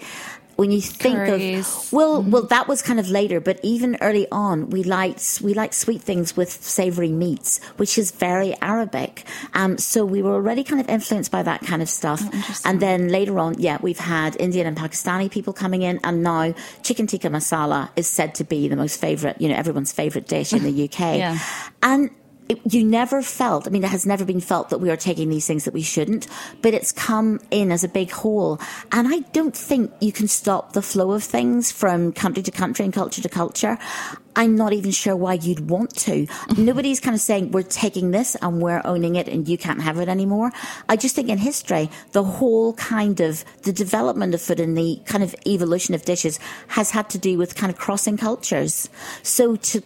When 0.56 0.70
you 0.70 0.80
think 0.80 1.16
Curries. 1.16 1.66
of 1.66 1.92
well, 1.92 2.22
well, 2.22 2.42
that 2.44 2.68
was 2.68 2.82
kind 2.82 3.00
of 3.00 3.08
later, 3.08 3.40
but 3.40 3.58
even 3.62 3.96
early 4.00 4.26
on, 4.30 4.70
we 4.70 4.82
liked 4.82 5.40
we 5.42 5.54
liked 5.54 5.74
sweet 5.74 6.02
things 6.02 6.36
with 6.36 6.50
savoury 6.50 7.10
meats, 7.10 7.62
which 7.76 7.98
is 7.98 8.10
very 8.10 8.54
Arabic. 8.60 9.24
Um, 9.54 9.78
so 9.78 10.04
we 10.04 10.22
were 10.22 10.32
already 10.34 10.64
kind 10.64 10.80
of 10.80 10.88
influenced 10.88 11.30
by 11.30 11.42
that 11.42 11.62
kind 11.62 11.82
of 11.82 11.88
stuff. 11.88 12.22
and 12.64 12.80
then 12.80 13.08
later 13.08 13.38
on, 13.38 13.58
yeah, 13.58 13.78
we've 13.80 13.98
had 13.98 14.36
Indian 14.40 14.66
and 14.66 14.76
Pakistani 14.76 15.30
people 15.30 15.52
coming 15.52 15.82
in, 15.82 16.00
and 16.04 16.22
now 16.22 16.54
chicken 16.82 17.06
tikka 17.06 17.28
masala 17.28 17.90
is 17.96 18.06
said 18.06 18.34
to 18.36 18.44
be 18.44 18.68
the 18.68 18.76
most 18.76 19.00
favourite, 19.00 19.40
you 19.40 19.48
know, 19.48 19.56
everyone's 19.56 19.92
favourite 19.92 20.28
dish 20.28 20.52
in 20.52 20.62
the 20.62 20.84
UK. 20.88 21.18
Yeah. 21.18 21.38
And 21.82 22.10
it, 22.48 22.60
you 22.72 22.84
never 22.84 23.22
felt, 23.22 23.66
I 23.66 23.70
mean, 23.70 23.84
it 23.84 23.90
has 23.90 24.04
never 24.04 24.24
been 24.24 24.40
felt 24.40 24.70
that 24.70 24.78
we 24.78 24.90
are 24.90 24.96
taking 24.96 25.30
these 25.30 25.46
things 25.46 25.64
that 25.64 25.74
we 25.74 25.82
shouldn't, 25.82 26.26
but 26.60 26.74
it's 26.74 26.92
come 26.92 27.40
in 27.50 27.72
as 27.72 27.84
a 27.84 27.88
big 27.88 28.10
whole. 28.10 28.60
And 28.92 29.08
I 29.08 29.20
don't 29.32 29.56
think 29.56 29.92
you 30.00 30.12
can 30.12 30.28
stop 30.28 30.72
the 30.72 30.82
flow 30.82 31.12
of 31.12 31.24
things 31.24 31.72
from 31.72 32.12
country 32.12 32.42
to 32.42 32.50
country 32.50 32.84
and 32.84 32.92
culture 32.92 33.22
to 33.22 33.28
culture. 33.28 33.78
I'm 34.36 34.56
not 34.56 34.72
even 34.72 34.90
sure 34.90 35.16
why 35.16 35.34
you'd 35.34 35.70
want 35.70 35.96
to. 36.00 36.26
Nobody's 36.58 37.00
kind 37.00 37.14
of 37.14 37.20
saying 37.20 37.52
we're 37.52 37.62
taking 37.62 38.10
this 38.10 38.34
and 38.36 38.60
we're 38.60 38.82
owning 38.84 39.16
it 39.16 39.28
and 39.28 39.48
you 39.48 39.56
can't 39.56 39.80
have 39.80 39.98
it 39.98 40.08
anymore. 40.08 40.52
I 40.88 40.96
just 40.96 41.14
think 41.14 41.28
in 41.28 41.38
history, 41.38 41.88
the 42.12 42.24
whole 42.24 42.74
kind 42.74 43.20
of 43.20 43.44
the 43.62 43.72
development 43.72 44.34
of 44.34 44.42
food 44.42 44.60
and 44.60 44.76
the 44.76 45.00
kind 45.06 45.22
of 45.22 45.34
evolution 45.46 45.94
of 45.94 46.04
dishes 46.04 46.38
has 46.68 46.90
had 46.90 47.08
to 47.10 47.18
do 47.18 47.38
with 47.38 47.54
kind 47.54 47.72
of 47.72 47.78
crossing 47.78 48.16
cultures. 48.16 48.88
So 49.22 49.56
to 49.56 49.82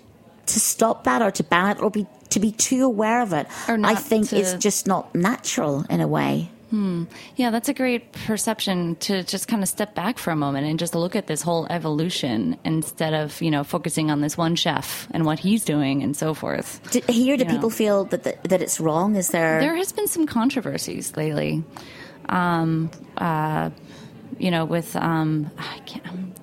to 0.48 0.60
stop 0.60 1.04
that 1.04 1.22
or 1.22 1.30
to 1.32 1.42
ban 1.44 1.76
it 1.76 1.82
or 1.82 1.90
be 1.90 2.06
to 2.30 2.40
be 2.40 2.52
too 2.52 2.84
aware 2.84 3.22
of 3.22 3.32
it, 3.32 3.46
I 3.68 3.94
think 3.94 4.28
to- 4.30 4.36
it's 4.38 4.54
just 4.54 4.86
not 4.86 5.14
natural 5.14 5.84
in 5.88 6.00
a 6.00 6.08
way. 6.08 6.50
yeah, 7.36 7.48
that's 7.50 7.70
a 7.70 7.72
great 7.72 8.12
perception 8.12 8.94
to 8.96 9.22
just 9.22 9.48
kind 9.48 9.62
of 9.62 9.68
step 9.70 9.94
back 9.94 10.18
for 10.18 10.30
a 10.30 10.36
moment 10.36 10.66
and 10.66 10.78
just 10.78 10.94
look 10.94 11.16
at 11.16 11.26
this 11.26 11.40
whole 11.40 11.66
evolution 11.70 12.58
instead 12.64 13.14
of 13.14 13.40
you 13.40 13.50
know 13.50 13.64
focusing 13.64 14.10
on 14.10 14.20
this 14.20 14.36
one 14.36 14.54
chef 14.56 15.08
and 15.12 15.24
what 15.24 15.38
he's 15.38 15.64
doing 15.64 16.02
and 16.02 16.14
so 16.14 16.34
forth. 16.34 16.80
Do, 16.90 17.00
here, 17.08 17.38
do 17.38 17.44
Yeah. 17.44 17.50
people 17.52 17.70
feel 17.70 18.04
that 18.12 18.22
the, 18.24 18.36
that 18.50 18.60
it's 18.60 18.78
wrong? 18.80 19.16
Is 19.16 19.28
there? 19.28 19.58
There 19.60 19.76
has 19.76 19.92
been 19.92 20.08
some 20.08 20.26
controversies 20.26 21.16
lately. 21.16 21.64
Um, 22.28 22.90
uh, 23.16 23.70
you 24.38 24.50
know, 24.50 24.66
with 24.66 24.94
um, 24.96 25.50
I 25.56 25.78
can't, 25.86 26.37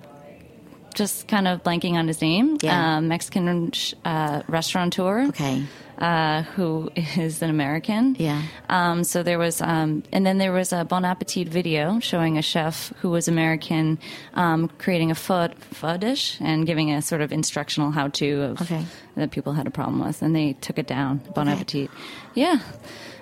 just 0.96 1.28
kind 1.28 1.48
of 1.48 1.62
blanking 1.64 1.94
on 1.94 2.08
his 2.08 2.22
name. 2.22 2.58
Yeah. 2.62 2.98
Uh, 2.98 3.02
Mexican 3.02 3.72
uh, 4.04 4.42
restaurateur. 4.48 5.28
okay. 5.30 5.64
Uh, 5.98 6.42
who 6.58 6.90
is 6.96 7.42
an 7.42 7.50
American? 7.50 8.18
Yeah. 8.20 8.42
Um, 8.68 9.06
so 9.06 9.24
there 9.24 9.40
was, 9.40 9.62
um, 9.62 10.04
and 10.12 10.26
then 10.26 10.40
there 10.40 10.52
was 10.52 10.74
a 10.74 10.84
Bon 10.84 11.06
Appetit 11.06 11.48
video 11.48 12.00
showing 12.02 12.38
a 12.38 12.42
chef 12.42 12.92
who 13.00 13.10
was 13.10 13.30
American 13.30 13.98
um, 14.34 14.68
creating 14.78 15.10
a 15.12 15.16
pho, 15.16 15.48
pho 15.72 15.96
dish 15.96 16.38
and 16.42 16.66
giving 16.66 16.92
a 16.92 17.02
sort 17.02 17.22
of 17.22 17.32
instructional 17.32 17.92
how-to 17.92 18.42
of 18.42 18.62
Okay. 18.64 18.84
that 19.16 19.32
people 19.32 19.54
had 19.54 19.68
a 19.68 19.72
problem 19.72 20.06
with, 20.06 20.22
and 20.22 20.36
they 20.36 20.52
took 20.60 20.78
it 20.78 20.86
down. 20.88 21.22
Bon 21.34 21.48
Okay. 21.48 21.56
Appetit. 21.62 21.92
Yeah. 22.34 22.60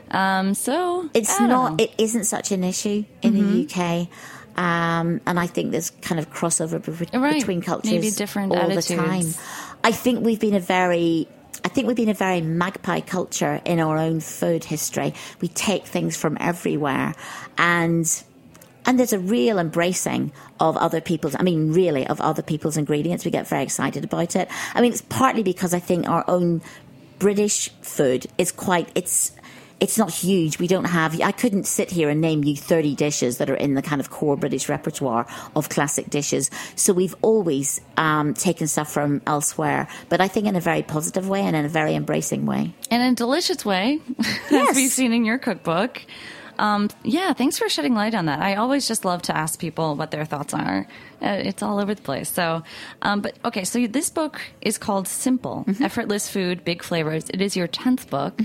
Um, 0.10 0.56
so 0.56 1.10
It's 1.14 1.40
not. 1.40 1.50
know. 1.50 1.76
It 1.84 1.92
isn't 2.00 2.24
such 2.26 2.52
an 2.52 2.64
issue 2.64 3.06
in 3.22 3.34
the 3.36 3.66
UK. 3.66 4.08
Um, 4.56 5.20
and 5.26 5.40
I 5.40 5.48
think 5.48 5.72
there's 5.72 5.90
kind 6.02 6.20
of 6.20 6.32
crossover 6.32 6.80
be- 7.12 7.18
Right. 7.18 7.34
between 7.40 7.62
cultures 7.62 7.92
Maybe 7.92 8.12
different 8.12 8.52
all 8.52 8.58
attitudes. 8.60 8.88
the 8.88 8.96
time. 8.96 9.34
I 9.84 9.92
think 9.92 10.24
we've 10.24 10.40
been 10.40 10.54
a 10.56 10.60
very 10.60 11.28
I 11.66 11.70
think 11.70 11.88
we've 11.88 11.96
been 11.96 12.10
a 12.10 12.14
very 12.14 12.42
magpie 12.42 13.00
culture 13.00 13.62
in 13.64 13.80
our 13.80 13.98
own 13.98 14.20
food 14.20 14.66
history. 14.66 15.14
We 15.40 15.48
take 15.48 15.86
things 15.86 16.18
from 16.18 16.38
everywhere 16.40 17.16
and 17.58 18.06
and 18.86 19.00
there's 19.00 19.14
a 19.14 19.20
real 19.20 19.60
embracing 19.60 20.34
of 20.60 20.76
other 20.78 21.00
people's 21.02 21.36
I 21.40 21.42
mean 21.44 21.72
really 21.74 22.06
of 22.06 22.20
other 22.22 22.42
people's 22.44 22.76
ingredients. 22.78 23.24
We 23.26 23.32
get 23.32 23.48
very 23.48 23.64
excited 23.64 24.04
about 24.04 24.36
it. 24.36 24.50
I 24.76 24.82
mean 24.82 24.92
it's 24.92 25.02
partly 25.02 25.42
because 25.42 25.74
I 25.74 25.80
think 25.80 26.08
our 26.08 26.24
own 26.28 26.62
British 27.20 27.70
food 27.82 28.28
is 28.38 28.52
quite 28.52 28.90
it's 28.94 29.32
it's 29.84 29.98
not 29.98 30.12
huge. 30.12 30.60
We 30.60 30.68
don't 30.68 30.86
have. 30.86 31.20
I 31.20 31.34
couldn't 31.34 31.66
sit 31.68 31.92
here 31.92 32.10
and 32.10 32.22
name 32.22 32.44
you 32.46 32.56
30 32.56 32.96
dishes 32.96 33.38
that 33.40 33.50
are 33.50 33.56
in 33.56 33.74
the 33.74 33.82
kind 33.82 34.00
of 34.00 34.10
core 34.10 34.38
British 34.38 34.70
repertoire 34.70 35.28
of 35.58 35.68
classic 35.68 36.10
dishes. 36.10 36.50
So 36.76 36.94
we've 36.94 37.16
always 37.22 37.82
um, 37.98 38.34
taken 38.34 38.68
stuff 38.68 38.90
from 38.92 39.22
elsewhere, 39.28 39.90
but 40.08 40.22
I 40.22 40.30
think 40.30 40.48
in 40.48 40.56
a 40.56 40.62
very 40.62 40.84
positive 40.84 41.28
way 41.28 41.42
and 41.42 41.54
in 41.56 41.66
a 41.66 41.70
very 41.70 41.96
embracing 41.96 42.46
way. 42.46 42.74
And 42.90 43.04
in 43.04 43.12
a 43.12 43.16
delicious 43.16 43.66
way, 43.66 44.00
Yes. 44.50 44.70
as 44.70 44.76
we've 44.78 44.90
seen 44.92 45.12
in 45.12 45.26
your 45.26 45.38
cookbook. 45.38 46.02
Um, 46.60 46.90
yeah, 47.04 47.34
thanks 47.34 47.58
for 47.58 47.68
shedding 47.70 47.96
light 47.96 48.16
on 48.16 48.26
that. 48.26 48.40
I 48.40 48.56
always 48.56 48.88
just 48.88 49.06
love 49.06 49.22
to 49.24 49.36
ask 49.36 49.60
people 49.60 49.96
what 49.96 50.12
their 50.12 50.26
thoughts 50.26 50.54
are. 50.54 50.88
Uh, 51.22 51.42
it's 51.44 51.64
all 51.64 51.80
over 51.80 51.94
the 51.96 52.02
place. 52.02 52.30
So, 52.30 52.64
um, 53.02 53.22
but 53.22 53.38
okay, 53.46 53.64
so 53.64 53.88
this 53.88 54.10
book 54.10 54.42
is 54.62 54.78
called 54.78 55.08
Simple 55.08 55.66
Effortless 55.82 56.30
Food, 56.30 56.64
Big 56.64 56.84
Flavors. 56.84 57.30
It 57.30 57.42
is 57.42 57.56
your 57.56 57.68
10th 57.68 58.10
book. 58.10 58.40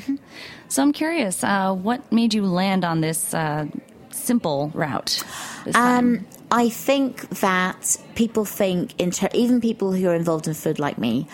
So 0.68 0.82
I'm 0.82 0.92
curious, 0.92 1.42
uh, 1.42 1.74
what 1.74 2.12
made 2.12 2.34
you 2.34 2.44
land 2.44 2.84
on 2.84 3.00
this 3.00 3.32
uh, 3.32 3.66
simple 4.10 4.70
route? 4.74 5.24
This? 5.64 5.74
Um, 5.74 6.26
I 6.50 6.68
think 6.68 7.26
that 7.40 7.96
people 8.14 8.44
think, 8.44 8.94
ter- 9.12 9.30
even 9.32 9.62
people 9.62 9.92
who 9.92 10.08
are 10.08 10.14
involved 10.14 10.46
in 10.46 10.52
food 10.52 10.78
like 10.78 10.98
me, 10.98 11.26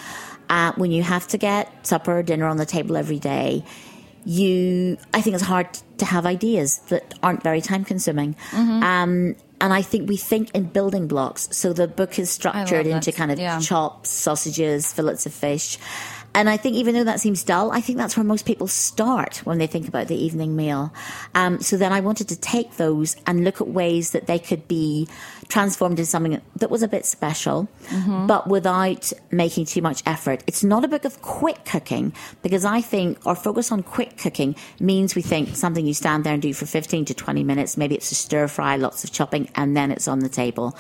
uh, 0.49 0.73
when 0.76 0.93
you 0.93 1.02
have 1.02 1.26
to 1.28 1.38
get 1.38 1.87
supper, 1.87 2.19
or 2.19 2.23
dinner 2.23 2.47
on 2.47 2.59
the 2.59 2.66
table 2.66 2.97
every 2.97 3.19
day, 3.19 3.64
you, 4.25 4.97
I 5.12 5.21
think 5.21 5.35
it's 5.35 5.45
hard 5.45 5.69
to 5.99 6.04
have 6.04 6.26
ideas 6.26 6.78
that 6.88 7.14
aren't 7.23 7.43
very 7.43 7.61
time 7.61 7.85
consuming. 7.85 8.37
Um, 8.52 9.37
and 9.61 9.73
I 9.73 9.83
think 9.83 10.09
we 10.09 10.16
think 10.16 10.50
in 10.54 10.64
building 10.64 11.07
blocks. 11.09 11.49
So 11.52 11.73
the 11.73 11.87
book 11.88 12.19
is 12.19 12.31
structured 12.31 12.87
into 12.87 13.12
kind 13.12 13.31
of 13.31 13.38
Yeah. 13.38 13.61
chops, 13.61 14.11
sausages, 14.11 14.93
fillets 14.93 15.26
of 15.26 15.33
fish. 15.33 15.78
And 16.37 16.50
I 16.50 16.57
think 16.57 16.75
even 16.75 16.95
though 16.97 17.04
that 17.04 17.21
seems 17.21 17.45
dull, 17.45 17.71
I 17.71 17.81
think 17.81 17.97
that's 17.97 18.16
where 18.16 18.25
most 18.25 18.45
people 18.45 18.66
start 18.66 19.37
when 19.45 19.59
they 19.59 19.69
think 19.69 19.87
about 19.87 20.09
the 20.09 20.16
evening 20.16 20.57
meal. 20.57 20.93
Um, 21.37 21.61
so 21.61 21.76
then 21.76 21.93
I 21.93 22.00
wanted 22.00 22.28
to 22.31 22.37
take 22.37 22.76
those 22.76 23.14
and 23.25 23.45
look 23.45 23.61
at 23.61 23.69
ways 23.69 24.11
that 24.11 24.26
they 24.26 24.40
could 24.40 24.66
be 24.66 25.07
transformed 25.48 25.98
into 25.98 26.10
something 26.10 26.40
that 26.56 26.70
was 26.70 26.82
a 26.82 26.88
bit 26.88 27.04
special, 27.06 27.68
mm-hmm. 27.86 28.26
but 28.26 28.48
without 28.48 29.12
making 29.30 29.66
too 29.66 29.82
much 29.82 30.02
effort. 30.06 30.42
It's 30.46 30.64
not 30.64 30.84
a 30.84 30.88
book 30.88 31.04
of 31.04 31.20
quick 31.22 31.64
cooking 31.64 32.12
because 32.42 32.64
I 32.64 32.80
think 32.80 33.18
our 33.26 33.34
focus 33.34 33.70
on 33.72 33.82
quick 33.82 34.16
cooking 34.16 34.56
means 34.80 35.14
we 35.14 35.22
think 35.22 35.56
something 35.56 35.86
you 35.86 35.94
stand 35.94 36.24
there 36.24 36.34
and 36.34 36.42
do 36.42 36.52
for 36.52 36.66
15 36.66 37.06
to 37.06 37.14
20 37.14 37.44
minutes. 37.44 37.76
Maybe 37.76 37.94
it's 37.94 38.10
a 38.10 38.14
stir 38.14 38.48
fry, 38.48 38.76
lots 38.76 39.04
of 39.04 39.12
chopping, 39.12 39.50
and 39.54 39.76
then 39.76 39.90
it's 39.90 40.08
on 40.08 40.20
the 40.20 40.28
table. 40.28 40.76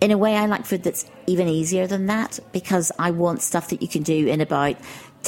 In 0.00 0.12
a 0.12 0.18
way, 0.18 0.36
I 0.36 0.46
like 0.46 0.64
food 0.64 0.84
that's 0.84 1.10
even 1.26 1.48
easier 1.48 1.88
than 1.88 2.06
that 2.06 2.38
because 2.52 2.92
I 3.00 3.10
want 3.10 3.42
stuff 3.42 3.70
that 3.70 3.82
you 3.82 3.88
can 3.88 4.04
do 4.04 4.28
in 4.28 4.40
about 4.40 4.76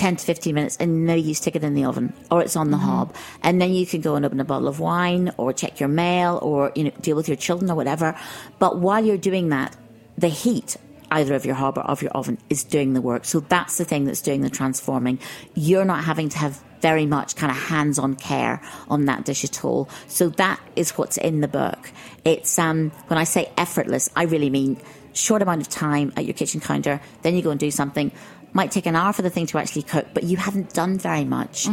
10 0.01 0.17
to 0.17 0.25
15 0.25 0.55
minutes 0.55 0.79
and 0.79 1.05
no 1.05 1.15
you 1.15 1.35
stick 1.35 1.55
it 1.55 1.63
in 1.63 1.75
the 1.75 1.85
oven 1.85 2.15
or 2.31 2.41
it's 2.41 2.57
on 2.57 2.71
the 2.71 2.79
hob. 2.79 3.15
And 3.43 3.61
then 3.61 3.75
you 3.75 3.85
can 3.85 4.01
go 4.01 4.15
and 4.15 4.25
open 4.25 4.41
a 4.41 4.47
bottle 4.47 4.67
of 4.67 4.81
wine 4.81 5.31
or 5.37 5.53
check 5.53 5.79
your 5.79 5.91
mail 5.91 6.39
or 6.41 6.73
you 6.75 6.85
know 6.85 6.91
deal 7.03 7.17
with 7.17 7.29
your 7.29 7.37
children 7.37 7.71
or 7.71 7.75
whatever. 7.75 8.17
But 8.59 8.79
while 8.79 9.05
you're 9.05 9.19
doing 9.19 9.51
that 9.51 9.77
the 10.17 10.29
heat 10.29 10.79
either 11.11 11.35
of 11.35 11.45
your 11.45 11.55
hob 11.55 11.77
or 11.77 11.83
of 11.83 12.01
your 12.01 12.13
oven 12.13 12.39
is 12.49 12.65
doing 12.65 12.95
the 12.95 13.03
work. 13.03 13.27
So 13.27 13.41
that's 13.41 13.77
the 13.77 13.85
thing 13.85 14.07
that's 14.07 14.23
doing 14.23 14.41
the 14.41 14.49
transforming. 14.49 15.19
You're 15.55 15.85
not 15.85 16.05
having 16.05 16.31
to 16.31 16.39
have 16.39 16.63
very 16.81 17.05
much 17.05 17.37
kind 17.37 17.51
of 17.51 17.59
hands-on 17.59 18.15
care 18.15 18.63
on 18.89 19.05
that 19.05 19.27
dish 19.27 19.45
at 19.45 19.65
all. 19.65 19.91
So 20.07 20.31
that 20.31 20.61
is 20.77 20.93
what's 20.93 21.19
in 21.19 21.43
the 21.43 21.49
book. 21.49 21.93
It's 22.25 22.59
um 22.59 22.91
when 23.09 23.19
i 23.19 23.25
say 23.25 23.51
effortless 23.57 24.11
i 24.17 24.25
really 24.25 24.51
mean 24.51 24.79
short 25.13 25.43
amount 25.43 25.61
of 25.61 25.69
time 25.69 26.13
at 26.17 26.25
your 26.25 26.35
kitchen 26.35 26.61
counter 26.61 27.01
then 27.23 27.35
you 27.35 27.43
go 27.43 27.51
and 27.51 27.59
do 27.59 27.71
something 27.71 28.13
might 28.53 28.71
take 28.71 28.87
an 28.87 28.97
hour 28.97 29.13
for 29.13 29.23
the 29.23 29.31
thing 29.31 29.47
to 29.47 29.59
actually 29.59 29.83
cook, 29.83 30.07
but 30.13 30.25
you 30.25 30.37
haven't 30.37 30.73
done 30.75 30.99
very 30.99 31.25
much. 31.25 31.67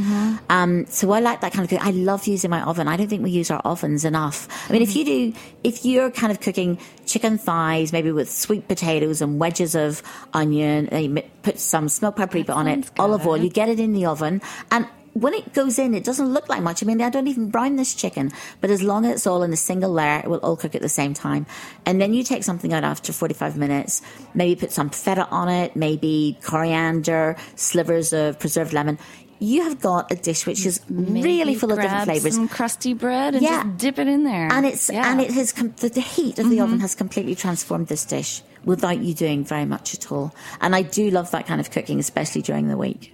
Um, 0.49 0.85
so 0.87 1.11
I 1.11 1.19
like 1.19 1.41
that 1.41 1.53
kind 1.53 1.63
of 1.63 1.69
cooking. 1.69 1.85
I 1.85 1.91
love 1.91 2.27
using 2.27 2.49
my 2.49 2.61
oven. 2.61 2.87
I 2.87 2.97
don't 2.97 3.07
think 3.07 3.23
we 3.23 3.31
use 3.31 3.49
our 3.51 3.61
ovens 3.65 4.05
enough. 4.05 4.47
I 4.69 4.73
mean, 4.73 4.81
if 4.81 4.95
you 4.95 5.05
do, 5.05 5.33
if 5.63 5.85
you're 5.85 6.11
kind 6.11 6.31
of 6.31 6.39
cooking 6.39 6.77
chicken 7.05 7.37
thighs, 7.37 7.91
maybe 7.91 8.11
with 8.11 8.31
sweet 8.31 8.67
potatoes 8.67 9.21
and 9.21 9.39
wedges 9.39 9.75
of 9.75 10.03
onion, 10.33 10.87
and 10.89 11.03
you 11.17 11.23
put 11.41 11.59
some 11.59 11.89
smoked 11.89 12.17
paprika 12.17 12.53
on 12.53 12.67
it, 12.67 12.85
sounds 12.85 12.91
olive 12.99 13.25
oil, 13.25 13.37
you 13.37 13.49
get 13.49 13.69
it 13.69 13.79
in 13.79 13.93
the 13.93 14.05
oven, 14.05 14.41
and 14.71 14.87
when 15.21 15.33
it 15.33 15.53
goes 15.53 15.77
in, 15.79 15.93
it 15.93 16.03
doesn't 16.03 16.31
look 16.33 16.49
like 16.49 16.61
much. 16.61 16.81
I 16.83 16.85
mean, 16.85 17.01
I 17.01 17.09
don't 17.09 17.27
even 17.27 17.49
brown 17.49 17.75
this 17.75 17.93
chicken, 17.93 18.31
but 18.61 18.69
as 18.69 18.81
long 18.83 19.05
as 19.05 19.15
it's 19.15 19.27
all 19.27 19.43
in 19.43 19.51
a 19.53 19.57
single 19.57 19.91
layer, 19.91 20.19
it 20.23 20.29
will 20.29 20.39
all 20.39 20.55
cook 20.55 20.75
at 20.75 20.81
the 20.81 20.89
same 20.89 21.13
time. 21.13 21.45
And 21.85 21.99
then 22.01 22.13
you 22.13 22.23
take 22.23 22.43
something 22.43 22.73
out 22.73 22.83
after 22.83 23.11
45 23.13 23.57
minutes, 23.57 24.01
maybe 24.33 24.59
put 24.59 24.71
some 24.71 24.89
feta 24.89 25.27
on 25.29 25.49
it, 25.49 25.75
maybe 25.75 26.37
coriander, 26.43 27.35
slivers 27.55 28.13
of 28.13 28.39
preserved 28.39 28.73
lemon. 28.73 28.97
You 29.39 29.63
have 29.65 29.79
got 29.79 30.11
a 30.11 30.15
dish 30.15 30.47
which 30.47 30.65
is 30.65 30.81
really 30.89 31.21
Maybe 31.43 31.55
full 31.55 31.71
of 31.71 31.79
different 31.79 32.05
flavors. 32.05 32.33
Some 32.35 32.47
crusty 32.47 32.93
bread 32.93 33.35
and 33.35 33.43
Yeah. 33.43 33.63
just 33.63 33.77
dip 33.77 33.99
it 33.99 34.07
in 34.07 34.23
there. 34.23 34.51
And 34.51 34.65
it's 34.65 34.89
Yeah. 34.89 35.03
Mm-hmm. 35.03 35.11
and 35.11 35.21
it 35.21 35.31
has 35.31 35.51
com- 35.53 35.73
the, 35.77 35.89
the 35.89 36.01
heat 36.01 36.39
of 36.39 36.49
the 36.49 36.59
oven 36.59 36.79
has 36.79 36.95
completely 36.95 37.35
transformed 37.35 37.87
this 37.87 38.03
dish 38.03 38.41
without 38.65 38.97
you 38.99 39.13
doing 39.13 39.45
very 39.45 39.65
much 39.65 39.93
at 39.93 40.11
all. 40.11 40.33
And 40.59 40.75
I 40.75 40.81
do 40.81 41.11
love 41.11 41.29
that 41.31 41.45
kind 41.45 41.61
of 41.61 41.69
cooking, 41.69 41.99
especially 41.99 42.41
during 42.41 42.67
the 42.67 42.77
week. 42.77 43.13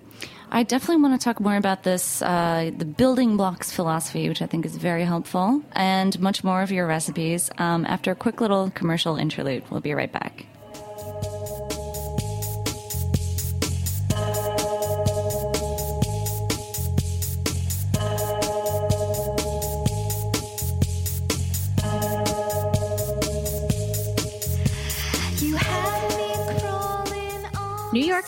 I 0.56 0.62
definitely 0.62 1.02
want 1.02 1.20
to 1.20 1.24
talk 1.24 1.40
more 1.40 1.56
about 1.56 1.82
this, 1.82 2.22
uh, 2.22 2.70
the 2.78 2.86
building 2.86 3.38
blocks 3.38 3.72
philosophy, 3.72 4.30
which 4.30 4.40
I 4.40 4.46
think 4.46 4.68
is 4.68 4.76
very 4.78 5.04
helpful, 5.04 5.64
and 5.72 6.18
much 6.20 6.44
more 6.44 6.62
of 6.62 6.72
your 6.72 6.86
recipes 6.86 7.50
um, 7.58 7.88
after 7.88 8.12
a 8.12 8.16
quick 8.16 8.40
little 8.40 8.70
commercial 8.70 9.16
interlude. 9.18 9.64
We'll 9.72 9.82
be 9.82 9.96
right 9.96 10.12
back. 10.12 10.46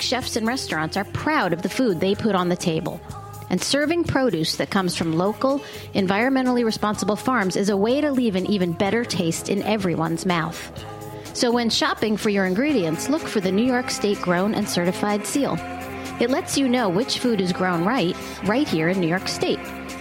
Chefs 0.06 0.36
and 0.36 0.46
restaurants 0.46 0.96
are 0.96 1.04
proud 1.06 1.52
of 1.52 1.64
the 1.64 1.70
food 1.70 2.00
they 2.00 2.14
put 2.14 2.36
on 2.36 2.48
the 2.48 2.56
table. 2.56 3.02
And 3.50 3.62
serving 3.62 4.04
produce 4.04 4.56
that 4.58 4.70
comes 4.70 4.96
from 4.96 5.14
local, 5.14 5.60
environmentally 5.94 6.64
responsible 6.64 7.16
farms 7.16 7.56
is 7.56 7.70
a 7.70 7.78
way 7.78 8.02
to 8.02 8.12
leave 8.12 8.36
an 8.36 8.46
even 8.46 8.72
better 8.72 9.04
taste 9.04 9.50
in 9.50 9.64
everyone's 9.64 10.26
mouth. 10.26 10.60
So 11.34 11.52
when 11.52 11.70
shopping 11.70 12.18
for 12.18 12.30
your 12.30 12.46
ingredients, 12.46 13.10
look 13.10 13.24
for 13.24 13.40
the 13.42 13.52
New 13.52 13.66
York 13.66 13.90
State 13.90 14.22
Grown 14.22 14.54
and 14.54 14.70
Certified 14.70 15.26
seal. 15.26 15.58
It 16.20 16.30
lets 16.30 16.58
you 16.58 16.70
know 16.70 16.88
which 16.88 17.20
food 17.20 17.42
is 17.42 17.52
grown 17.52 17.84
right, 17.84 18.16
right 18.46 18.68
here 18.68 18.90
in 18.90 19.00
New 19.00 19.08
York 19.08 19.28
State, 19.28 19.60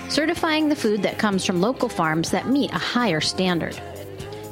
certifying 0.09 0.69
the 0.69 0.77
food 0.77 1.03
that 1.03 1.19
comes 1.19 1.45
from 1.45 1.61
local 1.61 1.89
farms 1.89 2.31
that 2.31 2.49
meet 2.49 2.71
a 2.73 2.79
higher 2.79 3.21
standard. 3.21 3.81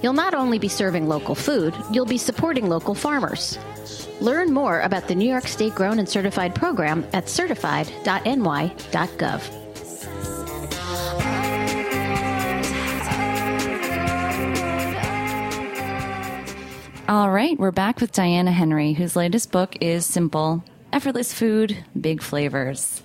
You'll 0.03 0.13
not 0.13 0.35
only 0.35 0.59
be 0.59 0.69
serving 0.69 1.09
local 1.09 1.35
food, 1.35 1.75
you'll 1.93 2.05
be 2.07 2.19
supporting 2.19 2.69
local 2.69 2.95
farmers. 2.95 3.59
Learn 4.21 4.53
more 4.53 4.81
about 4.81 5.09
the 5.09 5.15
New 5.15 5.29
York 5.29 5.47
State 5.47 5.75
Grown 5.75 5.99
and 5.99 6.09
Certified 6.09 6.55
program 6.55 7.07
at 7.13 7.29
certified.ny.gov. 7.29 9.59
All 17.09 17.31
right, 17.31 17.59
we're 17.59 17.73
back 17.73 18.01
with 18.01 18.13
Diana 18.13 18.53
Henry, 18.53 18.95
whose 18.95 19.17
latest 19.17 19.53
book 19.53 19.77
is 19.81 20.07
simple 20.07 20.65
Effortless 20.93 21.33
Food, 21.33 21.77
Big 22.01 22.23
Flavors. 22.23 23.03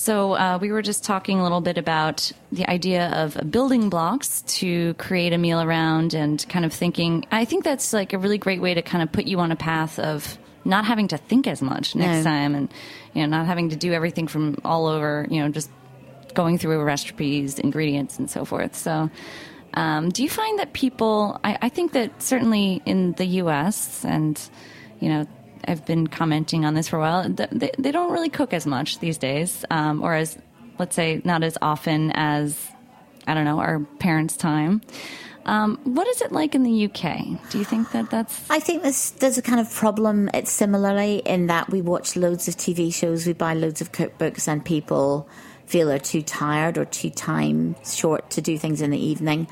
So, 0.00 0.32
uh, 0.32 0.56
we 0.58 0.72
were 0.72 0.80
just 0.80 1.04
talking 1.04 1.40
a 1.40 1.42
little 1.42 1.60
bit 1.60 1.76
about 1.76 2.32
the 2.50 2.66
idea 2.70 3.10
of 3.10 3.38
building 3.50 3.90
blocks 3.90 4.40
to 4.60 4.94
create 4.94 5.34
a 5.34 5.36
meal 5.36 5.60
around 5.60 6.14
and 6.14 6.42
kind 6.48 6.64
of 6.64 6.72
thinking. 6.72 7.26
I 7.30 7.44
think 7.44 7.64
that's 7.64 7.92
like 7.92 8.14
a 8.14 8.18
really 8.18 8.38
great 8.38 8.62
way 8.62 8.72
to 8.72 8.80
kind 8.80 9.02
of 9.02 9.12
put 9.12 9.26
you 9.26 9.40
on 9.40 9.52
a 9.52 9.56
path 9.56 9.98
of 9.98 10.38
not 10.64 10.86
having 10.86 11.08
to 11.08 11.18
think 11.18 11.46
as 11.46 11.60
much 11.60 11.94
next 11.94 12.24
No. 12.24 12.30
time 12.30 12.54
and, 12.54 12.72
you 13.12 13.20
know, 13.20 13.36
not 13.36 13.44
having 13.44 13.68
to 13.68 13.76
do 13.76 13.92
everything 13.92 14.26
from 14.26 14.56
all 14.64 14.86
over, 14.86 15.26
you 15.28 15.42
know, 15.42 15.50
just 15.50 15.68
going 16.32 16.56
through 16.56 16.82
recipes, 16.82 17.58
ingredients, 17.58 18.18
and 18.18 18.30
so 18.30 18.46
forth. 18.46 18.74
So, 18.76 19.10
um, 19.74 20.08
do 20.08 20.22
you 20.22 20.30
find 20.30 20.60
that 20.60 20.72
people? 20.72 21.38
I, 21.44 21.58
I 21.60 21.68
think 21.68 21.92
that 21.92 22.22
certainly 22.22 22.80
in 22.86 23.12
the 23.12 23.26
U.S. 23.26 24.02
and 24.06 24.40
you 24.98 25.10
know, 25.10 25.26
I've 25.66 25.84
been 25.86 26.06
commenting 26.06 26.64
on 26.64 26.74
this 26.74 26.88
for 26.88 26.96
a 26.96 27.00
while. 27.00 27.28
They, 27.28 27.70
they 27.78 27.92
don't 27.92 28.12
really 28.12 28.28
cook 28.28 28.52
as 28.52 28.66
much 28.66 28.98
these 28.98 29.18
days, 29.18 29.64
um, 29.70 30.02
or 30.02 30.14
as 30.14 30.38
let's 30.78 30.96
say 30.96 31.20
not 31.24 31.42
as 31.42 31.58
often 31.60 32.10
as 32.12 32.68
I 33.26 33.34
don't 33.34 33.44
know 33.44 33.60
our 33.60 33.80
parents' 33.98 34.36
time. 34.36 34.82
Um, 35.46 35.80
what 35.84 36.06
is 36.06 36.20
it 36.20 36.32
like 36.32 36.54
in 36.54 36.62
the 36.62 36.84
UK? 36.84 37.50
Do 37.50 37.58
you 37.58 37.64
think 37.64 37.92
that 37.92 38.10
that's 38.10 38.50
I 38.50 38.60
think 38.60 38.82
there's 38.82 39.12
there's 39.12 39.38
a 39.38 39.42
kind 39.42 39.60
of 39.60 39.72
problem. 39.72 40.28
It's 40.34 40.50
similarly 40.50 41.22
in 41.24 41.46
that 41.46 41.70
we 41.70 41.80
watch 41.82 42.16
loads 42.16 42.46
of 42.48 42.56
TV 42.56 42.92
shows, 42.92 43.26
we 43.26 43.32
buy 43.32 43.54
loads 43.54 43.80
of 43.80 43.92
cookbooks, 43.92 44.48
and 44.48 44.64
people 44.64 45.28
feel 45.66 45.88
they're 45.88 45.98
too 45.98 46.22
tired 46.22 46.76
or 46.76 46.84
too 46.84 47.10
time 47.10 47.76
short 47.84 48.28
to 48.30 48.40
do 48.40 48.58
things 48.58 48.82
in 48.82 48.90
the 48.90 48.98
evening. 48.98 49.46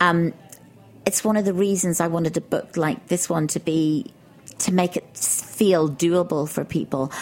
Um, 0.00 0.34
it's 1.06 1.24
one 1.24 1.36
of 1.36 1.44
the 1.44 1.54
reasons 1.54 2.00
I 2.00 2.06
wanted 2.06 2.36
a 2.36 2.40
book 2.40 2.76
like 2.76 3.08
this 3.08 3.28
one 3.28 3.46
to 3.48 3.60
be 3.60 4.12
to 4.58 4.72
make 4.72 4.96
it 4.96 5.04
feel 5.16 5.88
doable 5.88 6.48
for 6.48 6.64
people. 6.64 7.12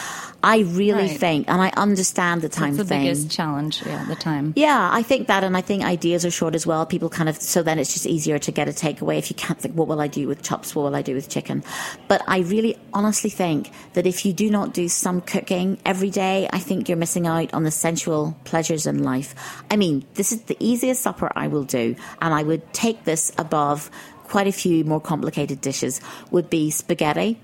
I 0.45 0.61
really 0.61 1.07
Right. 1.07 1.19
think, 1.21 1.49
and 1.49 1.61
I 1.63 1.69
understand 1.77 2.43
the 2.43 2.49
time 2.49 2.75
that's 2.75 2.89
the 2.89 2.95
thing. 2.95 3.03
biggest 3.05 3.31
challenge? 3.31 3.81
Yeah, 3.87 4.05
the 4.09 4.17
time. 4.17 4.53
Yeah, 4.57 4.89
I 4.93 5.03
think 5.05 5.29
that, 5.29 5.45
and 5.45 5.57
I 5.57 5.61
think 5.61 5.85
ideas 5.85 6.25
are 6.25 6.33
short 6.33 6.57
as 6.57 6.67
well. 6.67 6.85
People 6.85 7.09
kind 7.09 7.29
of, 7.29 7.41
so 7.41 7.63
then 7.63 7.79
it's 7.79 7.93
just 7.93 8.07
easier 8.07 8.41
to 8.41 8.51
get 8.51 8.67
a 8.69 8.73
takeaway 8.73 9.19
if 9.19 9.31
you 9.31 9.37
can't 9.37 9.61
think, 9.61 9.77
what 9.77 9.87
will 9.87 10.01
I 10.01 10.09
do 10.09 10.27
with 10.27 10.43
chops? 10.43 10.75
What 10.75 10.83
will 10.83 10.97
I 10.97 11.03
do 11.03 11.15
with 11.15 11.29
chicken? 11.29 11.63
But 12.09 12.23
I 12.27 12.39
really 12.41 12.77
honestly 12.93 13.31
think 13.31 13.71
that 13.93 14.05
if 14.05 14.27
you 14.27 14.33
do 14.33 14.51
not 14.51 14.75
do 14.75 14.89
some 14.89 15.21
cooking 15.21 15.79
every 15.87 16.11
day, 16.11 16.49
I 16.53 16.59
think 16.59 16.89
you're 16.89 16.99
missing 16.99 17.29
out 17.29 17.55
on 17.55 17.63
the 17.63 17.71
sensual 17.71 18.37
pleasures 18.43 18.85
in 18.87 19.05
life. 19.05 19.37
I 19.71 19.77
mean, 19.77 20.05
this 20.15 20.33
is 20.33 20.43
the 20.43 20.57
easiest 20.59 21.03
supper 21.03 21.31
I 21.37 21.47
will 21.47 21.65
do, 21.65 21.95
and 22.21 22.35
I 22.35 22.43
would 22.43 22.73
take 22.73 23.05
this 23.05 23.31
above 23.39 23.91
quite 24.33 24.49
a 24.49 24.53
few 24.53 24.83
more 24.83 24.99
complicated 24.99 25.61
dishes 25.61 26.01
would 26.31 26.49
be 26.49 26.71
spaghetti 26.71 27.39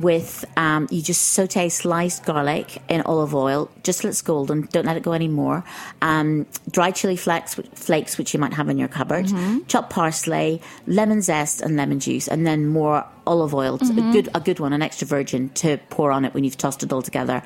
with 0.00 0.44
um, 0.56 0.86
you 0.88 1.02
just 1.02 1.32
saute 1.32 1.68
sliced 1.68 2.24
garlic 2.24 2.80
in 2.88 3.00
olive 3.02 3.34
oil 3.34 3.68
just 3.82 4.02
till 4.02 4.10
it's 4.10 4.22
golden 4.22 4.60
don't 4.70 4.86
let 4.86 4.96
it 4.96 5.02
go 5.02 5.12
anymore. 5.12 5.64
Um, 6.00 6.46
dried 6.70 6.94
chili 6.94 7.16
flakes 7.16 7.56
flakes 7.74 8.16
which 8.18 8.32
you 8.32 8.38
might 8.38 8.52
have 8.52 8.68
in 8.68 8.78
your 8.78 8.86
cupboard. 8.86 9.26
Chopped 9.66 9.90
parsley 9.90 10.62
lemon 10.86 11.22
zest 11.22 11.60
and 11.60 11.76
lemon 11.76 11.98
juice 11.98 12.28
and 12.28 12.46
then 12.46 12.68
more 12.68 13.04
olive 13.26 13.52
oil 13.52 13.74
a 13.82 14.12
good 14.12 14.28
a 14.32 14.40
good 14.40 14.60
one 14.60 14.72
an 14.72 14.80
extra 14.80 15.08
virgin 15.08 15.48
to 15.62 15.76
pour 15.90 16.12
on 16.12 16.24
it 16.24 16.34
when 16.34 16.44
you've 16.44 16.56
tossed 16.56 16.84
it 16.84 16.92
all 16.92 17.02
together. 17.02 17.42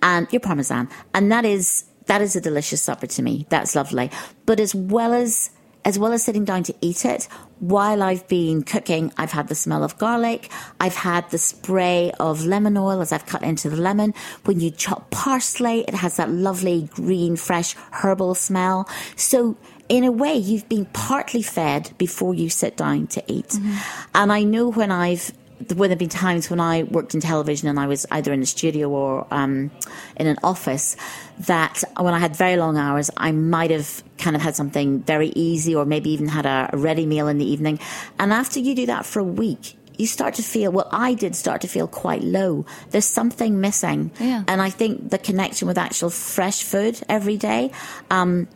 And 0.00 0.26
your 0.32 0.40
parmesan. 0.40 0.88
And 1.12 1.30
that 1.30 1.44
is 1.44 1.84
that 2.06 2.22
is 2.22 2.36
a 2.36 2.40
delicious 2.40 2.80
supper 2.80 3.06
to 3.06 3.22
me. 3.22 3.46
That's 3.50 3.76
lovely. 3.76 4.10
But 4.46 4.60
as 4.60 4.74
well 4.74 5.12
as 5.12 5.50
as 5.84 5.98
well 5.98 6.12
as 6.12 6.22
sitting 6.22 6.44
down 6.44 6.62
to 6.64 6.74
eat 6.80 7.04
it, 7.04 7.28
while 7.58 8.02
I've 8.02 8.26
been 8.26 8.62
cooking, 8.62 9.12
I've 9.18 9.32
had 9.32 9.48
the 9.48 9.54
smell 9.54 9.84
of 9.84 9.98
garlic. 9.98 10.50
I've 10.80 10.94
had 10.94 11.30
the 11.30 11.38
spray 11.38 12.10
of 12.18 12.44
lemon 12.46 12.76
oil 12.76 13.00
as 13.00 13.12
I've 13.12 13.26
cut 13.26 13.42
into 13.42 13.68
the 13.68 13.76
lemon. 13.76 14.14
When 14.44 14.60
you 14.60 14.70
chop 14.70 15.10
parsley, 15.10 15.80
it 15.86 15.94
has 15.94 16.16
that 16.16 16.30
lovely 16.30 16.88
green, 16.92 17.36
fresh 17.36 17.74
herbal 17.92 18.34
smell. 18.34 18.88
So 19.16 19.56
in 19.90 20.04
a 20.04 20.12
way, 20.12 20.36
you've 20.36 20.68
been 20.68 20.86
partly 20.86 21.42
fed 21.42 21.90
before 21.98 22.32
you 22.32 22.48
sit 22.48 22.76
down 22.76 23.08
to 23.08 23.24
eat. 23.26 23.48
Mm-hmm. 23.48 23.76
And 24.14 24.32
I 24.32 24.44
know 24.44 24.70
when 24.70 24.90
I've 24.90 25.32
there 25.60 25.88
have 25.88 25.98
been 25.98 26.08
times 26.08 26.48
when 26.48 26.60
I 26.60 26.84
worked 26.84 27.14
in 27.14 27.20
television 27.20 27.68
and 27.68 27.78
I 27.78 27.86
was 27.86 28.06
either 28.10 28.32
in 28.32 28.42
a 28.42 28.46
studio 28.46 28.88
or 28.90 29.26
um, 29.30 29.70
in 30.16 30.26
an 30.26 30.38
office 30.42 30.96
that 31.40 31.84
when 31.98 32.14
I 32.14 32.18
had 32.18 32.34
very 32.34 32.56
long 32.56 32.76
hours, 32.76 33.10
I 33.16 33.32
might 33.32 33.70
have 33.70 34.02
kind 34.18 34.34
of 34.34 34.42
had 34.42 34.56
something 34.56 35.02
very 35.02 35.28
easy 35.28 35.74
or 35.74 35.84
maybe 35.84 36.10
even 36.10 36.28
had 36.28 36.46
a, 36.46 36.70
a 36.72 36.76
ready 36.76 37.06
meal 37.06 37.28
in 37.28 37.38
the 37.38 37.44
evening. 37.44 37.78
And 38.18 38.32
after 38.32 38.58
you 38.58 38.74
do 38.74 38.86
that 38.86 39.04
for 39.04 39.20
a 39.20 39.24
week, 39.24 39.76
you 39.98 40.06
start 40.06 40.34
to 40.34 40.42
feel, 40.42 40.72
well, 40.72 40.88
I 40.90 41.12
did 41.12 41.36
start 41.36 41.60
to 41.60 41.68
feel 41.68 41.86
quite 41.86 42.22
low. 42.22 42.64
There's 42.88 43.04
something 43.04 43.60
missing. 43.60 44.12
Yeah. 44.18 44.44
And 44.48 44.62
I 44.62 44.70
think 44.70 45.10
the 45.10 45.18
connection 45.18 45.68
with 45.68 45.76
actual 45.76 46.08
fresh 46.08 46.62
food 46.62 47.00
every 47.08 47.36
day, 47.36 47.70
um, 48.10 48.48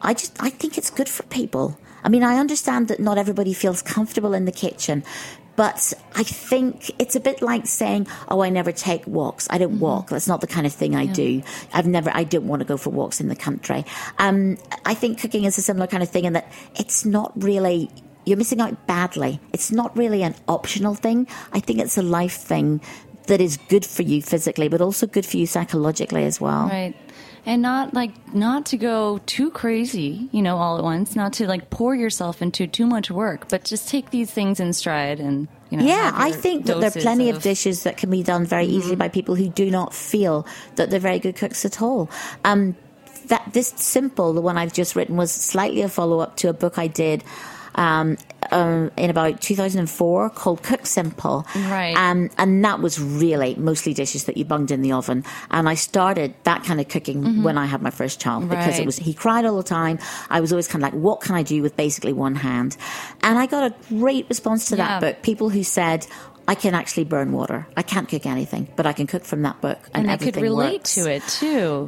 I 0.00 0.14
just 0.14 0.42
I 0.42 0.48
think 0.48 0.78
it's 0.78 0.90
good 0.90 1.08
for 1.08 1.24
people. 1.24 1.78
I 2.04 2.08
mean, 2.08 2.24
I 2.24 2.38
understand 2.38 2.88
that 2.88 2.98
not 2.98 3.18
everybody 3.18 3.52
feels 3.52 3.82
comfortable 3.82 4.34
in 4.34 4.44
the 4.44 4.52
kitchen, 4.52 5.04
but 5.56 5.92
I 6.14 6.22
think 6.22 6.90
it's 6.98 7.14
a 7.14 7.20
bit 7.20 7.42
like 7.42 7.66
saying, 7.66 8.06
"Oh, 8.28 8.42
I 8.42 8.48
never 8.50 8.72
take 8.72 9.06
walks. 9.06 9.46
I 9.50 9.58
don't 9.58 9.80
walk. 9.80 10.10
That's 10.10 10.28
not 10.28 10.40
the 10.40 10.46
kind 10.46 10.66
of 10.66 10.72
thing 10.72 10.96
I 10.96 11.06
do. 11.06 11.42
I've 11.72 11.86
never. 11.86 12.10
I 12.14 12.24
don't 12.24 12.46
want 12.46 12.60
to 12.60 12.66
go 12.66 12.76
for 12.76 12.90
walks 12.90 13.20
in 13.20 13.28
the 13.28 13.36
country." 13.36 13.84
Um, 14.18 14.58
I 14.84 14.94
think 14.94 15.20
cooking 15.20 15.44
is 15.44 15.58
a 15.58 15.62
similar 15.62 15.86
kind 15.86 16.02
of 16.02 16.08
thing 16.08 16.24
in 16.24 16.32
that 16.32 16.50
it's 16.76 17.04
not 17.04 17.32
really. 17.36 17.90
You're 18.24 18.38
missing 18.38 18.60
out 18.60 18.86
badly. 18.86 19.40
It's 19.52 19.72
not 19.72 19.96
really 19.96 20.22
an 20.22 20.36
optional 20.46 20.94
thing. 20.94 21.26
I 21.52 21.58
think 21.58 21.80
it's 21.80 21.98
a 21.98 22.02
life 22.02 22.36
thing 22.36 22.80
that 23.26 23.40
is 23.40 23.56
good 23.68 23.84
for 23.84 24.02
you 24.02 24.22
physically, 24.22 24.68
but 24.68 24.80
also 24.80 25.06
good 25.06 25.26
for 25.26 25.36
you 25.36 25.46
psychologically 25.46 26.24
as 26.24 26.40
well. 26.40 26.68
Right. 26.68 26.94
And 27.44 27.60
not 27.60 27.92
like 27.92 28.34
not 28.34 28.66
to 28.66 28.76
go 28.76 29.18
too 29.26 29.50
crazy, 29.50 30.28
you 30.30 30.42
know, 30.42 30.58
all 30.58 30.78
at 30.78 30.84
once, 30.84 31.16
not 31.16 31.32
to 31.34 31.48
like 31.48 31.70
pour 31.70 31.94
yourself 31.94 32.40
into 32.40 32.68
too 32.68 32.86
much 32.86 33.10
work, 33.10 33.48
but 33.48 33.64
just 33.64 33.88
take 33.88 34.10
these 34.10 34.30
things 34.30 34.60
in 34.60 34.72
stride 34.72 35.18
and 35.18 35.48
you 35.68 35.78
know. 35.78 35.84
Yeah, 35.84 36.12
I 36.14 36.30
think 36.30 36.66
that 36.66 36.78
there 36.78 36.88
are 36.88 37.02
plenty 37.02 37.30
of, 37.30 37.42
dishes 37.42 37.82
that 37.82 37.96
can 37.96 38.10
be 38.10 38.22
done 38.22 38.46
very 38.46 38.66
easily 38.66 38.94
by 38.94 39.08
people 39.08 39.34
who 39.34 39.48
do 39.48 39.70
not 39.70 39.92
feel 39.92 40.46
that 40.76 40.90
they're 40.90 41.00
very 41.00 41.18
good 41.18 41.34
cooks 41.34 41.64
at 41.64 41.82
all. 41.82 42.08
Um, 42.44 42.76
that 43.26 43.52
this 43.52 43.68
simple, 43.76 44.32
the 44.34 44.40
one 44.40 44.56
I've 44.56 44.72
just 44.72 44.94
written, 44.94 45.16
was 45.16 45.32
slightly 45.32 45.82
a 45.82 45.88
follow 45.88 46.20
up 46.20 46.36
to 46.36 46.48
a 46.48 46.52
book 46.52 46.78
I 46.78 46.86
did. 46.86 47.24
Um, 47.74 48.18
um, 48.52 48.90
in 48.96 49.10
about 49.10 49.40
2004 49.40 50.30
called 50.30 50.62
Cook 50.62 50.86
Simple. 50.86 51.46
Right. 51.56 51.96
Um, 51.96 52.30
and 52.38 52.64
that 52.64 52.80
was 52.80 53.00
really 53.00 53.54
mostly 53.56 53.94
dishes 53.94 54.24
that 54.24 54.36
you 54.36 54.44
bunged 54.44 54.70
in 54.70 54.82
the 54.82 54.92
oven. 54.92 55.24
And 55.50 55.68
I 55.68 55.74
started 55.74 56.34
that 56.44 56.62
kind 56.64 56.80
of 56.80 56.88
cooking 56.88 57.42
when 57.42 57.58
I 57.58 57.66
had 57.66 57.82
my 57.82 57.90
first 57.90 58.20
child 58.20 58.48
because 58.48 58.62
Mm-hmm. 58.62 58.70
Right. 58.70 58.80
it 58.80 58.86
was, 58.86 58.96
he 58.98 59.14
cried 59.14 59.44
all 59.44 59.56
the 59.56 59.62
time. 59.62 59.98
I 60.30 60.40
was 60.40 60.52
always 60.52 60.68
kind 60.68 60.84
of 60.84 60.92
like, 60.92 61.00
what 61.02 61.20
can 61.20 61.34
I 61.34 61.42
do 61.42 61.62
with 61.62 61.76
basically 61.76 62.12
one 62.12 62.34
hand? 62.36 62.76
And 63.22 63.38
I 63.38 63.46
got 63.46 63.72
a 63.72 63.74
great 63.88 64.28
response 64.28 64.66
to 64.68 64.76
Yeah. 64.76 65.00
that 65.00 65.00
book. 65.00 65.22
People 65.22 65.48
who 65.50 65.64
said, 65.64 66.06
I 66.48 66.54
can 66.56 66.74
actually 66.74 67.04
burn 67.04 67.30
water. 67.32 67.66
I 67.76 67.82
can't 67.82 68.08
cook 68.08 68.26
anything, 68.26 68.68
but 68.76 68.84
I 68.84 68.92
can 68.92 69.06
cook 69.06 69.24
from 69.24 69.42
that 69.42 69.60
book, 69.60 69.78
and, 69.94 70.02
and 70.02 70.10
I 70.10 70.14
everything 70.14 70.34
could 70.34 70.42
relate 70.42 70.80
works. 70.80 70.94
to 70.96 71.08
it 71.10 71.22
too. 71.28 71.46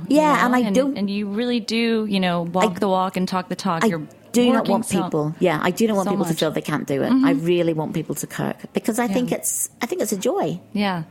you 0.08 0.16
Yeah, 0.16 0.32
know? 0.36 0.44
and 0.46 0.54
I 0.56 0.70
don't- 0.70 0.96
And 0.96 1.10
you 1.10 1.26
really 1.28 1.58
do, 1.60 2.06
you 2.08 2.20
know, 2.20 2.42
walk 2.42 2.78
the 2.78 2.88
walk 2.88 3.16
and 3.16 3.26
talk 3.28 3.48
the 3.48 3.56
talk. 3.56 3.82
I 3.84 3.88
You're 3.88 4.02
do 4.34 4.52
not 4.52 4.68
want 4.68 4.86
so- 4.86 5.02
people. 5.02 5.34
Yeah, 5.38 5.58
I 5.62 5.70
do 5.70 5.86
not 5.88 5.96
want 5.96 6.06
so 6.06 6.10
people 6.12 6.24
to 6.24 6.30
much. 6.30 6.36
Mm-hmm. 6.36 6.44
feel 6.44 6.50
they 6.50 6.60
can't 6.72 6.86
do 6.86 7.02
it. 7.02 7.12
I 7.30 7.32
really 7.32 7.72
want 7.72 7.94
people 7.94 8.14
to 8.16 8.26
cook 8.26 8.56
because 8.72 8.98
I 8.98 9.08
think 9.08 9.32
it's 9.32 9.70
I 9.82 9.86
think 9.86 10.02
it's 10.02 10.12
a 10.12 10.18
joy. 10.18 10.60
Yeah. 10.72 11.04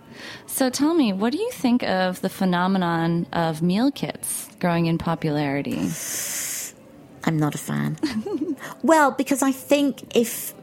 So 0.48 0.70
tell 0.70 0.94
me, 0.94 1.14
what 1.14 1.32
do 1.32 1.40
you 1.40 1.52
think 1.52 1.84
of 1.84 2.22
the 2.22 2.30
phenomenon 2.30 3.26
of 3.34 3.62
meal 3.62 3.92
kits 3.92 4.48
growing 4.60 4.86
in 4.86 4.98
popularity? 4.98 5.90
I'm 7.26 7.38
not 7.38 7.56
a 7.56 7.58
fan. 7.58 7.98
well, 8.84 9.12
because 9.12 9.42
I 9.42 9.52
think 9.52 10.16
if 10.16 10.54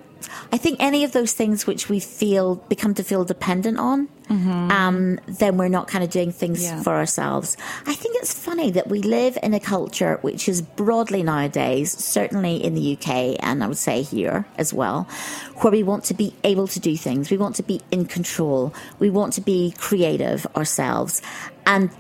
I 0.53 0.57
think 0.59 0.77
any 0.81 1.05
of 1.05 1.13
those 1.13 1.33
things 1.33 1.67
which 1.67 1.89
we 1.89 2.01
feel 2.01 2.57
become 2.69 2.95
to 2.95 3.03
feel 3.05 3.25
dependent 3.25 3.79
on, 3.79 4.09
um, 4.31 5.19
then 5.27 5.57
we're 5.57 5.69
not 5.69 5.89
kind 5.89 6.05
of 6.05 6.11
doing 6.11 6.31
things 6.33 6.63
Yeah. 6.63 6.83
for 6.83 6.95
ourselves. 6.95 7.57
I 7.87 7.95
think 7.95 8.17
it's 8.17 8.33
funny 8.33 8.71
that 8.73 8.89
we 8.89 9.03
live 9.03 9.37
in 9.43 9.55
a 9.55 9.61
culture 9.61 10.19
which 10.23 10.49
is 10.49 10.63
broadly 10.63 11.23
nowadays, 11.23 11.93
certainly 11.93 12.63
in 12.63 12.75
the 12.75 12.81
UK 12.97 13.37
and 13.41 13.63
I 13.65 13.67
would 13.67 13.79
say 13.79 14.03
here 14.03 14.47
as 14.57 14.73
well, 14.73 15.09
where 15.57 15.73
we 15.73 15.83
want 15.83 16.05
to 16.05 16.15
be 16.15 16.33
able 16.45 16.69
to 16.69 16.79
do 16.81 16.97
things. 16.97 17.31
We 17.31 17.39
want 17.39 17.57
to 17.57 17.63
be 17.65 17.81
in 17.91 18.07
control. 18.07 18.73
We 19.01 19.11
want 19.11 19.33
to 19.35 19.41
be 19.41 19.75
creative 19.79 20.47
ourselves. 20.57 21.23
And 21.67 21.91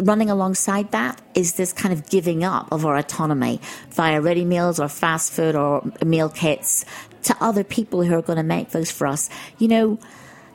running 0.00 0.30
alongside 0.30 0.92
that 0.92 1.20
is 1.34 1.54
this 1.54 1.72
kind 1.72 1.92
of 1.92 2.08
giving 2.08 2.44
up 2.44 2.70
of 2.70 2.84
our 2.86 2.96
autonomy 2.96 3.60
via 3.90 4.20
ready 4.20 4.44
meals 4.44 4.78
or 4.78 4.88
fast 4.88 5.32
food 5.32 5.56
or 5.56 5.82
meal 6.04 6.28
kits 6.28 6.84
to 7.24 7.36
other 7.40 7.64
people 7.64 8.02
who 8.02 8.14
are 8.14 8.22
going 8.22 8.36
to 8.38 8.42
make 8.42 8.70
those 8.70 8.90
for 8.90 9.06
us. 9.06 9.28
You 9.58 9.68
know, 9.68 9.98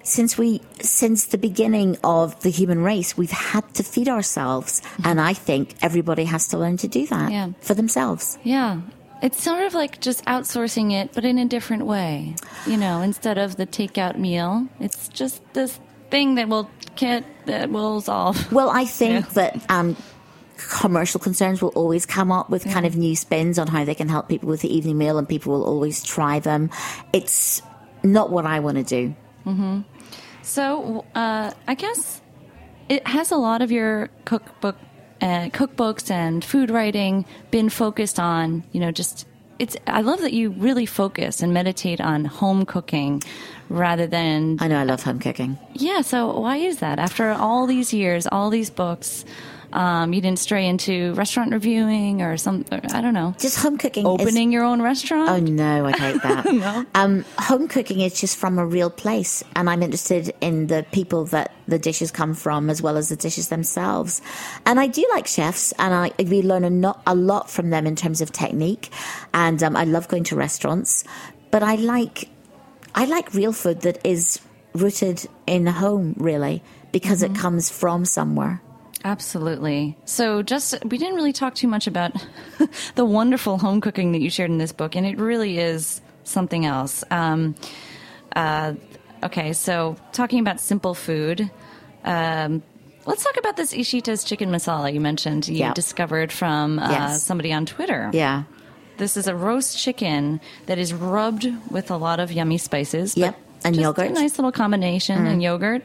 since 0.03 0.37
we 0.37 0.61
since 0.81 1.25
the 1.27 1.37
beginning 1.37 1.97
of 2.03 2.39
the 2.41 2.49
human 2.49 2.83
race, 2.83 3.15
we've 3.17 3.31
had 3.31 3.73
to 3.75 3.83
feed 3.83 4.09
ourselves, 4.09 4.81
and 5.03 5.19
I 5.21 5.33
think 5.33 5.75
everybody 5.81 6.25
has 6.25 6.47
to 6.49 6.57
learn 6.57 6.77
to 6.77 6.87
do 6.87 7.07
that 7.07 7.31
Yeah. 7.31 7.49
for 7.61 7.73
themselves. 7.73 8.37
Yeah. 8.43 8.81
It's 9.21 9.41
sort 9.41 9.63
of 9.63 9.73
like 9.73 10.01
just 10.01 10.25
outsourcing 10.25 10.91
it, 10.91 11.11
but 11.13 11.23
in 11.23 11.37
a 11.37 11.45
different 11.45 11.85
way. 11.85 12.35
You 12.67 12.75
know, 12.75 13.01
instead 13.01 13.37
of 13.37 13.55
the 13.55 13.65
takeout 13.65 14.17
meal, 14.17 14.67
it's 14.81 15.07
just 15.07 15.41
this 15.53 15.79
thing 16.11 16.35
that 16.35 16.49
will 16.49 16.69
get 16.97 17.23
that 17.45 17.69
will 17.71 18.01
solve. 18.01 18.51
Well, 18.51 18.69
I 18.69 18.83
think 18.83 19.25
Yeah. 19.25 19.33
that 19.35 19.71
um, 19.71 19.95
commercial 20.57 21.19
concerns 21.19 21.61
will 21.61 21.69
always 21.69 22.05
come 22.05 22.31
up 22.31 22.49
with 22.49 22.63
kind 22.65 22.85
of 22.85 22.95
new 22.95 23.15
spins 23.15 23.57
on 23.59 23.67
how 23.67 23.85
they 23.85 23.95
can 23.95 24.09
help 24.09 24.27
people 24.27 24.49
with 24.49 24.61
the 24.61 24.73
evening 24.75 24.97
meal, 24.97 25.17
and 25.17 25.27
people 25.27 25.53
will 25.53 25.65
always 25.65 26.03
try 26.03 26.39
them. 26.39 26.69
It's 27.11 27.61
not 28.03 28.29
what 28.31 28.45
I 28.45 28.59
want 28.59 28.77
to 28.77 28.83
do. 28.83 29.15
So, 30.41 31.05
uh, 31.15 31.51
I 31.67 31.75
guess 31.75 32.21
it 32.89 33.07
has 33.07 33.31
a 33.31 33.37
lot 33.37 33.61
of 33.61 33.71
your 33.71 34.09
cookbook, 34.25 34.75
uh, 35.21 35.49
cookbooks 35.49 36.11
and 36.11 36.43
food 36.43 36.69
writing 36.69 37.25
been 37.51 37.69
focused 37.69 38.19
on, 38.19 38.63
you 38.71 38.79
know, 38.79 38.91
just 38.91 39.25
it's. 39.59 39.77
I 39.87 40.01
love 40.01 40.21
that 40.21 40.33
you 40.33 40.49
really 40.51 40.85
focus 40.85 41.41
and 41.41 41.53
meditate 41.53 42.01
on 42.01 42.25
home 42.25 42.65
cooking 42.65 43.23
rather 43.69 44.05
than 44.07 44.57
I 44.59 44.67
know 44.67 44.79
I 44.79 44.83
love 44.83 45.03
home 45.03 45.19
cooking. 45.19 45.57
yeah. 45.73 46.01
So 46.01 46.37
why 46.39 46.57
is 46.57 46.79
that? 46.79 46.99
After 46.99 47.29
all 47.31 47.65
these 47.65 47.93
years, 47.93 48.27
all 48.27 48.49
these 48.49 48.69
books, 48.69 49.23
um, 49.73 50.13
you 50.13 50.21
didn't 50.21 50.39
stray 50.39 50.67
into 50.67 51.13
restaurant 51.15 51.51
reviewing 51.51 52.21
or 52.21 52.37
some. 52.37 52.63
Or, 52.71 52.79
I 52.93 53.01
don't 53.01 53.13
know. 53.13 53.35
Just 53.39 53.57
home 53.57 53.77
cooking. 53.77 54.05
is- 54.05 54.21
Opening 54.21 54.51
your 54.51 54.63
own 54.63 54.81
restaurant. 54.81 55.29
Oh 55.29 55.39
no, 55.39 55.85
I 55.87 55.91
hate 55.91 56.21
that. 56.21 56.45
No? 56.53 56.85
Um, 56.95 57.25
home 57.39 57.67
cooking 57.67 57.99
is 58.01 58.19
just 58.21 58.37
from 58.37 58.59
a 58.59 58.65
real 58.65 58.89
place, 58.89 59.43
and 59.55 59.69
I'm 59.69 59.81
interested 59.83 60.33
in 60.39 60.67
the 60.67 60.85
people 60.91 61.25
that 61.25 61.51
the 61.67 61.79
dishes 61.79 62.11
come 62.11 62.33
from, 62.35 62.69
as 62.69 62.81
well 62.81 62.95
as 62.97 63.09
the 63.09 63.15
dishes 63.15 63.47
themselves. 63.49 64.21
And 64.65 64.79
I 64.79 64.87
do 64.87 65.03
like 65.11 65.25
chefs, 65.27 65.71
and 65.79 65.93
I 65.93 66.11
we 66.23 66.41
learn 66.43 66.63
a, 66.63 66.69
not, 66.69 67.01
a 67.07 67.15
lot 67.15 67.49
from 67.49 67.69
them 67.71 67.87
in 67.87 67.95
terms 67.95 68.21
of 68.21 68.31
technique. 68.31 68.91
And 69.33 69.61
um, 69.63 69.75
I 69.75 69.85
love 69.85 70.07
going 70.07 70.23
to 70.25 70.35
restaurants, 70.35 71.03
but 71.51 71.63
I 71.63 71.75
like 71.75 72.29
I 72.93 73.05
like 73.05 73.33
real 73.33 73.53
food 73.53 73.81
that 73.81 74.05
is 74.05 74.39
rooted 74.73 75.25
in 75.47 75.65
home, 75.65 76.13
really, 76.17 76.61
because 76.91 77.23
it 77.23 77.33
comes 77.33 77.69
from 77.71 78.05
somewhere. 78.05 78.61
Absolutely. 79.03 79.97
So, 80.05 80.41
just 80.43 80.75
we 80.85 80.97
didn't 80.97 81.15
really 81.15 81.33
talk 81.33 81.55
too 81.55 81.67
much 81.67 81.87
about 81.87 82.13
the 82.95 83.05
wonderful 83.05 83.57
home 83.57 83.81
cooking 83.81 84.11
that 84.13 84.21
you 84.21 84.29
shared 84.29 84.49
in 84.49 84.57
this 84.57 84.71
book, 84.71 84.95
and 84.95 85.05
it 85.05 85.17
really 85.17 85.57
is 85.59 86.01
something 86.23 86.65
else. 86.65 87.03
Um, 87.11 87.55
uh, 88.35 88.73
okay, 89.23 89.53
so 89.53 89.97
talking 90.13 90.39
about 90.39 90.59
simple 90.59 90.93
food. 90.93 91.49
Um, 92.03 92.63
Let's 93.05 93.21
talk 93.21 93.35
about 93.37 93.57
this 93.57 93.73
Ishita's 93.73 94.23
chicken 94.23 94.49
masala 94.49 94.93
you 94.93 95.01
mentioned 95.01 95.49
you 95.49 95.55
Yeah. 95.57 95.73
discovered 95.73 96.31
from 96.31 96.79
uh, 96.79 96.89
Yes. 96.89 97.21
somebody 97.23 97.51
on 97.51 97.65
Twitter. 97.65 98.09
Yeah. 98.13 98.43
This 98.95 99.17
is 99.17 99.27
a 99.27 99.35
roast 99.35 99.77
chicken 99.77 100.39
that 100.67 100.77
is 100.77 100.93
rubbed 100.93 101.51
with 101.69 101.91
a 101.91 101.97
lot 101.97 102.21
of 102.21 102.31
yummy 102.31 102.57
spices. 102.57 103.17
Yep, 103.17 103.35
and 103.65 103.75
yogurt. 103.75 104.07
Mm. 104.07 104.11
A 104.11 104.13
nice 104.21 104.37
little 104.37 104.53
combination 104.53 105.27
and 105.27 105.43
yogurt. 105.43 105.83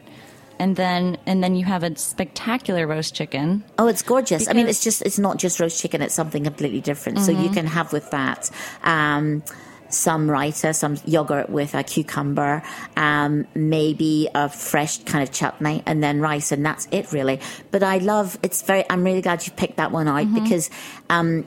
And 0.59 0.77
then 0.77 1.19
and 1.27 1.43
then 1.43 1.55
you 1.55 1.65
have 1.65 1.83
a 1.83 1.97
spectacular 1.97 2.87
roast 2.87 3.15
chicken. 3.15 3.65
Oh, 3.79 3.87
it's 3.87 4.03
gorgeous. 4.03 4.49
I 4.49 4.53
mean, 4.53 4.67
it's 4.69 4.83
just, 4.83 5.03
it's 5.03 5.19
not 5.19 5.37
just 5.39 5.61
roast 5.61 5.81
chicken, 5.81 6.03
it's 6.03 6.15
something 6.15 6.45
completely 6.45 6.81
different. 6.81 7.21
So 7.21 7.33
you 7.33 7.51
can 7.51 7.67
have 7.67 7.93
with 7.93 8.11
that, 8.11 8.51
um, 8.83 9.43
some 9.91 10.29
raita, 10.29 10.75
some 10.75 10.99
yogurt 11.07 11.49
with 11.49 11.75
a 11.75 11.83
cucumber, 11.83 12.63
um, 12.97 13.47
maybe 13.55 14.29
a 14.35 14.49
fresh 14.49 14.99
kind 15.05 15.27
of 15.27 15.33
chutney, 15.33 15.83
and 15.87 16.03
then 16.03 16.21
rice, 16.21 16.53
and 16.53 16.67
that's 16.67 16.87
it 16.91 17.11
really. 17.13 17.41
But 17.71 17.83
I 17.83 17.99
love, 17.99 18.39
it's 18.43 18.61
very, 18.63 18.85
I'm 18.91 19.03
really 19.03 19.23
glad 19.23 19.47
you 19.47 19.53
picked 19.53 19.79
that 19.79 19.91
one 19.91 20.07
out 20.07 20.35
because, 20.35 20.69
um, 21.09 21.47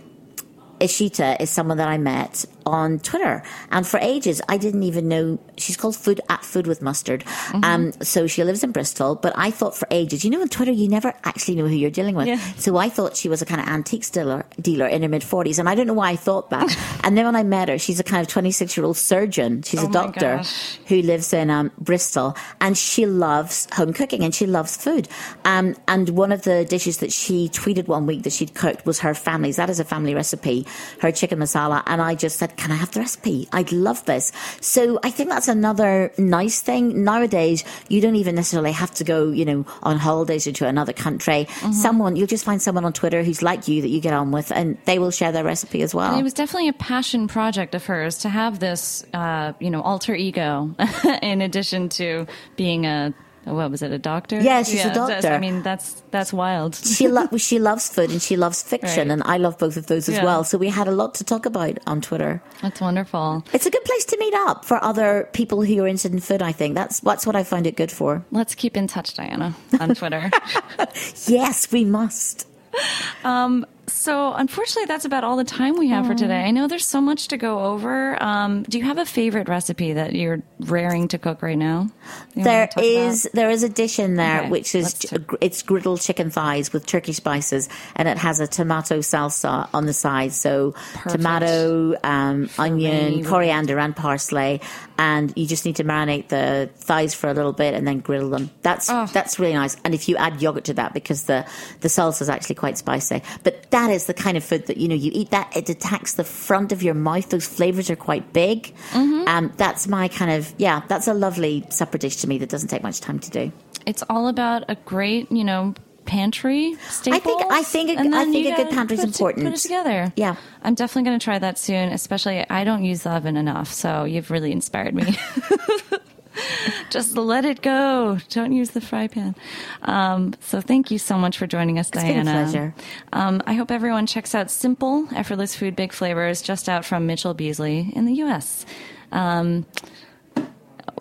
Ishita 0.82 1.40
is 1.40 1.50
someone 1.50 1.78
that 1.78 1.88
I 1.88 1.98
met 1.98 2.46
on 2.66 3.00
Twitter, 3.00 3.42
and 3.72 3.88
for 3.88 4.00
ages 4.00 4.42
I 4.50 4.58
didn't 4.58 4.84
even 4.84 5.08
know 5.08 5.40
she's 5.58 5.78
called 5.78 5.96
Food 5.96 6.22
at 6.30 6.44
Food 6.44 6.68
with 6.68 6.82
Mustard. 6.82 7.24
Mm-hmm. 7.24 7.64
Um, 7.64 7.92
so 8.04 8.28
she 8.28 8.44
lives 8.44 8.64
in 8.64 8.72
Bristol, 8.72 9.16
but 9.16 9.34
I 9.36 9.52
thought 9.52 9.76
for 9.76 9.88
ages, 9.92 10.24
you 10.26 10.30
know, 10.32 10.42
on 10.42 10.50
Twitter 10.50 10.72
you 10.72 10.88
never 10.88 11.14
actually 11.24 11.56
know 11.56 11.68
who 11.68 11.76
you're 11.76 11.90
dealing 11.92 12.16
with. 12.16 12.28
Yeah. 12.28 12.40
So 12.58 12.78
I 12.78 12.90
thought 12.90 13.16
she 13.16 13.30
was 13.30 13.42
a 13.42 13.46
kind 13.46 13.62
of 13.62 13.68
antique 13.68 14.10
dealer, 14.12 14.46
dealer 14.60 14.88
in 14.88 15.02
her 15.04 15.10
mid 15.10 15.24
forties, 15.24 15.60
and 15.60 15.70
I 15.70 15.76
don't 15.76 15.88
know 15.88 15.94
why 15.94 16.12
I 16.12 16.16
thought 16.16 16.50
that. 16.50 16.76
and 17.04 17.18
then 17.18 17.26
when 17.26 17.36
I 17.36 17.44
met 17.44 17.70
her, 17.70 17.78
she's 17.78 18.00
a 18.00 18.04
kind 18.04 18.22
of 18.22 18.28
26 18.28 18.76
year 18.76 18.86
old 18.86 18.98
surgeon. 18.98 19.62
She's 19.64 19.84
Oh 19.84 19.88
a 19.90 19.92
doctor 19.92 20.38
gosh. 20.38 20.78
who 20.88 21.02
lives 21.02 21.34
in 21.34 21.50
um, 21.50 21.72
Bristol, 21.80 22.36
and 22.60 22.78
she 22.78 23.06
loves 23.06 23.68
home 23.74 23.94
cooking 23.94 24.24
and 24.24 24.34
she 24.34 24.46
loves 24.46 24.76
food. 24.78 25.08
Um, 25.46 25.76
and 25.88 26.10
one 26.10 26.32
of 26.32 26.44
the 26.44 26.66
dishes 26.66 26.98
that 26.98 27.12
she 27.12 27.50
tweeted 27.50 27.88
one 27.88 28.06
week 28.06 28.24
that 28.24 28.34
she'd 28.34 28.54
cooked 28.54 28.86
was 28.86 29.00
her 29.00 29.14
family's. 29.14 29.56
That 29.58 29.70
is 29.70 29.80
a 29.80 29.86
family 29.86 30.14
recipe, 30.16 30.66
her 31.00 31.12
chicken 31.12 31.40
masala. 31.40 31.84
And 31.86 32.02
I 32.02 32.16
just 32.16 32.38
said, 32.38 32.58
"Can 32.58 32.72
I 32.72 32.76
have 32.76 32.92
the 32.92 33.00
recipe? 33.00 33.48
I'd 33.52 33.72
love 33.72 34.06
this." 34.06 34.32
So 34.62 35.00
I 35.04 35.12
think 35.12 35.30
that's 35.30 35.48
another 35.48 36.12
nice 36.18 36.62
thing 36.62 37.04
nowadays. 37.04 37.64
You 37.90 38.02
don't 38.02 38.16
even 38.16 38.36
necessarily 38.36 38.72
have 38.72 38.92
to 38.96 39.04
go, 39.04 39.32
you 39.32 39.46
know, 39.46 39.66
on 39.84 39.98
holidays 39.98 40.48
or 40.48 40.52
to 40.54 40.68
another 40.68 40.94
country. 40.94 41.46
Mm-hmm. 41.50 41.72
Someone 41.72 42.16
you'll 42.16 42.28
just 42.28 42.46
find 42.46 42.62
someone 42.62 42.86
on 42.86 42.94
Twitter 42.94 43.24
who's 43.24 43.42
like 43.42 43.68
you 43.68 43.82
that 43.82 43.90
you 43.90 44.00
get 44.00 44.14
on 44.14 44.32
with, 44.32 44.52
and 44.52 44.78
they 44.86 45.00
will 45.00 45.12
share 45.12 45.32
their 45.32 45.44
recipe 45.44 45.82
as 45.82 45.94
well. 45.94 46.12
And 46.12 46.20
it 46.20 46.24
was 46.24 46.34
definitely 46.34 46.70
a 46.70 46.74
passion 46.74 47.28
project 47.28 47.76
of 47.76 47.86
hers 47.86 48.20
to 48.20 48.30
have 48.30 48.60
this, 48.60 49.04
uh, 49.14 49.54
you 49.60 49.70
know, 49.70 49.82
alter 49.82 50.16
ego 50.16 50.76
in 51.22 51.42
addition 51.42 51.90
to 51.90 52.28
being 52.56 52.86
a, 52.86 53.14
Oh, 53.48 53.56
what 53.56 53.72
was 53.72 53.82
it, 53.82 53.92
a 53.92 53.98
doctor? 53.98 54.40
Yeah, 54.40 54.62
she's 54.62 54.86
a 54.86 54.94
doctor. 54.94 55.30
I 55.30 55.40
mean, 55.40 55.64
that's 55.64 56.04
that's 56.12 56.32
wild. 56.32 56.76
she 56.76 57.08
lo- 57.08 57.28
she 57.38 57.58
loves 57.58 57.90
food 57.90 58.12
and 58.12 58.22
she 58.22 58.38
loves 58.38 58.62
fiction, 58.62 59.08
Right. 59.10 59.14
and 59.14 59.24
I 59.26 59.38
love 59.38 59.58
both 59.58 59.78
of 59.78 59.88
those 59.88 60.08
as 60.10 60.16
Yeah. 60.18 60.26
well. 60.26 60.44
So 60.44 60.58
we 60.60 60.70
had 60.70 60.88
a 60.88 60.92
lot 60.92 61.16
to 61.16 61.24
talk 61.24 61.46
about 61.48 61.80
on 61.88 62.02
Twitter. 62.02 62.42
That's 62.62 62.80
wonderful. 62.82 63.44
It's 63.52 63.66
a 63.66 63.72
good 63.72 63.84
place 63.84 64.06
to 64.06 64.18
meet 64.20 64.34
up 64.36 64.64
for 64.64 64.78
other 64.84 65.28
people 65.34 65.64
who 65.64 65.84
are 65.84 65.88
interested 65.88 66.14
in 66.14 66.20
food. 66.20 66.44
I 66.44 66.52
think 66.52 66.76
that's 66.76 67.00
that's 67.00 67.26
what 67.26 67.36
I 67.36 67.44
find 67.44 67.66
it 67.66 67.76
good 67.76 67.92
for. 67.92 68.24
Let's 68.32 68.54
keep 68.54 68.78
in 68.78 68.86
touch, 68.88 69.16
Diana, 69.16 69.56
on 69.80 69.96
Twitter. 69.96 70.30
Yes, 71.26 71.72
we 71.72 71.84
must. 71.86 72.48
Um, 73.24 73.66
so, 73.88 74.34
unfortunately, 74.34 74.86
that's 74.86 75.06
about 75.06 75.24
all 75.24 75.36
the 75.38 75.44
time 75.44 75.78
we 75.78 75.90
have 75.90 76.08
for 76.08 76.16
today. 76.16 76.42
I 76.44 76.52
know 76.52 76.68
there's 76.68 76.86
so 76.88 77.02
much 77.02 77.28
to 77.30 77.38
go 77.38 77.60
over. 77.60 78.22
Um, 78.22 78.64
do 78.64 78.78
you 78.78 78.86
have 78.86 78.98
a 78.98 79.06
favorite 79.06 79.48
recipe 79.50 79.94
that 79.94 80.16
you're 80.16 80.42
raring 80.60 81.08
to 81.10 81.18
cook 81.18 81.42
right 81.42 81.58
now? 81.58 81.90
There 82.36 82.70
is 82.78 83.26
about? 83.26 83.34
there 83.36 83.50
is 83.50 83.64
a 83.64 83.70
dish 83.70 84.00
in 84.00 84.16
there 84.16 84.42
Okay, 84.42 84.50
which 84.50 84.76
is 84.76 84.94
talk- 84.94 85.36
it's 85.42 85.64
griddled 85.64 86.02
chicken 86.06 86.30
thighs 86.30 86.72
with 86.72 86.86
turkey 86.86 87.14
spices, 87.14 87.70
and 87.96 88.08
it 88.08 88.18
has 88.18 88.40
a 88.40 88.48
tomato 88.48 89.00
salsa 89.00 89.68
on 89.74 89.86
the 89.86 89.94
side. 89.94 90.32
So 90.34 90.74
Perfect. 90.94 91.16
tomato, 91.18 91.96
um, 92.04 92.50
onion, 92.58 93.18
me. 93.18 93.24
coriander, 93.24 93.78
and 93.80 93.96
parsley, 93.96 94.62
and 94.98 95.34
you 95.36 95.46
just 95.48 95.66
need 95.66 95.78
to 95.78 95.84
marinate 95.84 96.30
the 96.30 96.70
thighs 96.78 97.14
for 97.14 97.30
a 97.30 97.34
little 97.34 97.54
bit 97.54 97.74
and 97.74 97.88
then 97.88 98.00
griddle 98.00 98.30
them. 98.30 98.50
That's 98.62 98.90
Oh. 98.90 99.08
that's 99.12 99.40
really 99.40 99.54
nice. 99.54 99.76
And 99.84 99.94
if 99.94 100.08
you 100.08 100.16
add 100.18 100.42
yogurt 100.42 100.66
to 100.66 100.74
that, 100.76 100.94
because 100.94 101.24
the 101.24 101.46
the 101.82 101.88
salsa 101.88 102.22
is 102.22 102.30
actually 102.30 102.56
quite 102.56 102.78
spicy, 102.78 103.22
but 103.44 103.70
that 103.72 103.90
is 103.92 104.06
the 104.06 104.14
kind 104.14 104.38
of 104.38 104.44
food 104.44 104.68
that 104.68 104.78
you 104.78 104.88
know 104.88 104.96
you 104.96 105.12
eat 105.14 105.32
that 105.32 105.56
it 105.58 105.70
attacks 105.70 106.14
the 106.14 106.24
front 106.24 106.72
of 106.72 106.82
your 106.84 106.94
mouth. 106.94 107.30
Those 107.30 107.48
flavors 107.48 107.90
are 107.90 107.96
quite 107.96 108.32
big. 108.34 108.74
Mm-hmm. 108.92 109.28
Um, 109.28 109.54
that's 109.58 109.88
my 109.88 110.08
kind 110.08 110.32
of 110.32 110.54
yeah. 110.58 110.84
That's 110.88 111.08
a 111.08 111.14
lovely 111.14 111.66
supper 111.70 111.98
dish 111.98 112.18
to 112.18 112.28
me 112.28 112.38
that 112.38 112.50
doesn't 112.50 112.70
take 112.70 112.84
much 112.84 113.02
time 113.02 113.20
to 113.20 113.30
do. 113.30 113.52
It's 113.86 114.04
all 114.10 114.28
about 114.28 114.64
a 114.70 114.76
great, 114.76 115.32
you 115.32 115.44
know, 115.44 115.74
pantry 116.06 116.76
staple. 116.90 117.18
I 117.18 117.20
think- 117.20 117.52
I 117.52 117.64
think 117.64 117.90
a- 118.14 118.18
I 118.18 118.26
think 118.26 118.48
a 118.48 118.56
good 118.64 118.70
pantry 118.72 118.98
is 118.98 119.04
important. 119.04 119.46
Put 119.46 119.54
it 119.56 119.60
together. 119.62 120.12
Yeah. 120.16 120.36
I'm 120.64 120.76
definitely 120.76 121.04
going 121.10 121.20
to 121.20 121.24
try 121.24 121.40
that 121.40 121.58
soon. 121.58 121.90
Especially, 121.90 122.48
I 122.50 122.64
don't 122.64 122.84
use 122.84 123.04
the 123.04 123.12
oven 123.12 123.38
enough, 123.38 123.72
so 123.72 124.04
you've 124.04 124.30
really 124.32 124.52
inspired 124.52 124.94
me. 124.94 125.18
Just 126.90 127.16
let 127.18 127.46
it 127.46 127.62
go. 127.62 128.18
Don't 128.30 128.52
use 128.52 128.72
the 128.72 128.82
fry 128.82 129.08
pan. 129.08 129.36
Um, 129.84 130.34
so 130.42 130.60
thank 130.62 130.92
you 130.92 130.98
so 130.98 131.18
much 131.18 131.38
for 131.38 131.48
joining 131.48 131.80
us, 131.80 131.90
been 131.90 132.06
a 132.06 132.24
Diana. 132.24 132.32
pleasure. 132.32 132.76
Um, 133.14 133.42
I 133.46 133.54
hope 133.54 133.72
everyone 133.72 134.08
checks 134.08 134.36
out 134.36 134.52
Simple 134.52 135.08
Effortless 135.16 135.56
Food 135.56 135.76
Big 135.76 135.94
Flavors, 135.94 136.42
just 136.42 136.68
out 136.68 136.84
from 136.86 137.06
Mitchell 137.08 137.34
Beazley 137.34 137.92
in 137.94 138.06
the 138.06 138.14
U.S. 138.16 138.66
Um, 139.12 139.66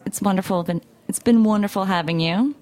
it's 0.07 0.23
wonderful. 0.23 0.63
Been, 0.63 0.81
it's 1.09 1.19
been 1.19 1.43
wonderful 1.45 1.85
having 1.85 2.21
you. 2.21 2.55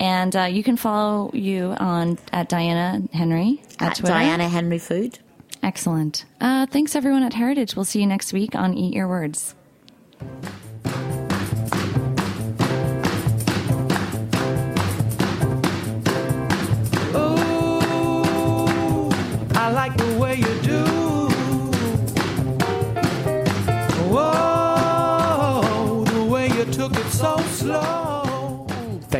And 0.00 0.34
uh, 0.34 0.42
you 0.44 0.62
can 0.62 0.76
follow 0.76 1.30
you 1.34 1.74
on 1.78 2.18
at 2.32 2.48
Diana 2.48 3.02
Henry 3.12 3.62
at, 3.78 3.82
At 3.90 3.96
Twitter. 3.96 4.12
Diana 4.14 4.48
Henry 4.48 4.78
Food. 4.78 5.18
Excellent. 5.62 6.24
Uh, 6.40 6.66
thanks 6.66 6.94
everyone 6.94 7.22
at 7.22 7.32
Heritage. 7.34 7.74
We'll 7.76 7.84
see 7.86 8.00
you 8.00 8.06
next 8.06 8.32
week 8.32 8.54
on 8.54 8.74
Eat 8.74 8.94
Your 8.94 9.08
Words. 9.08 9.54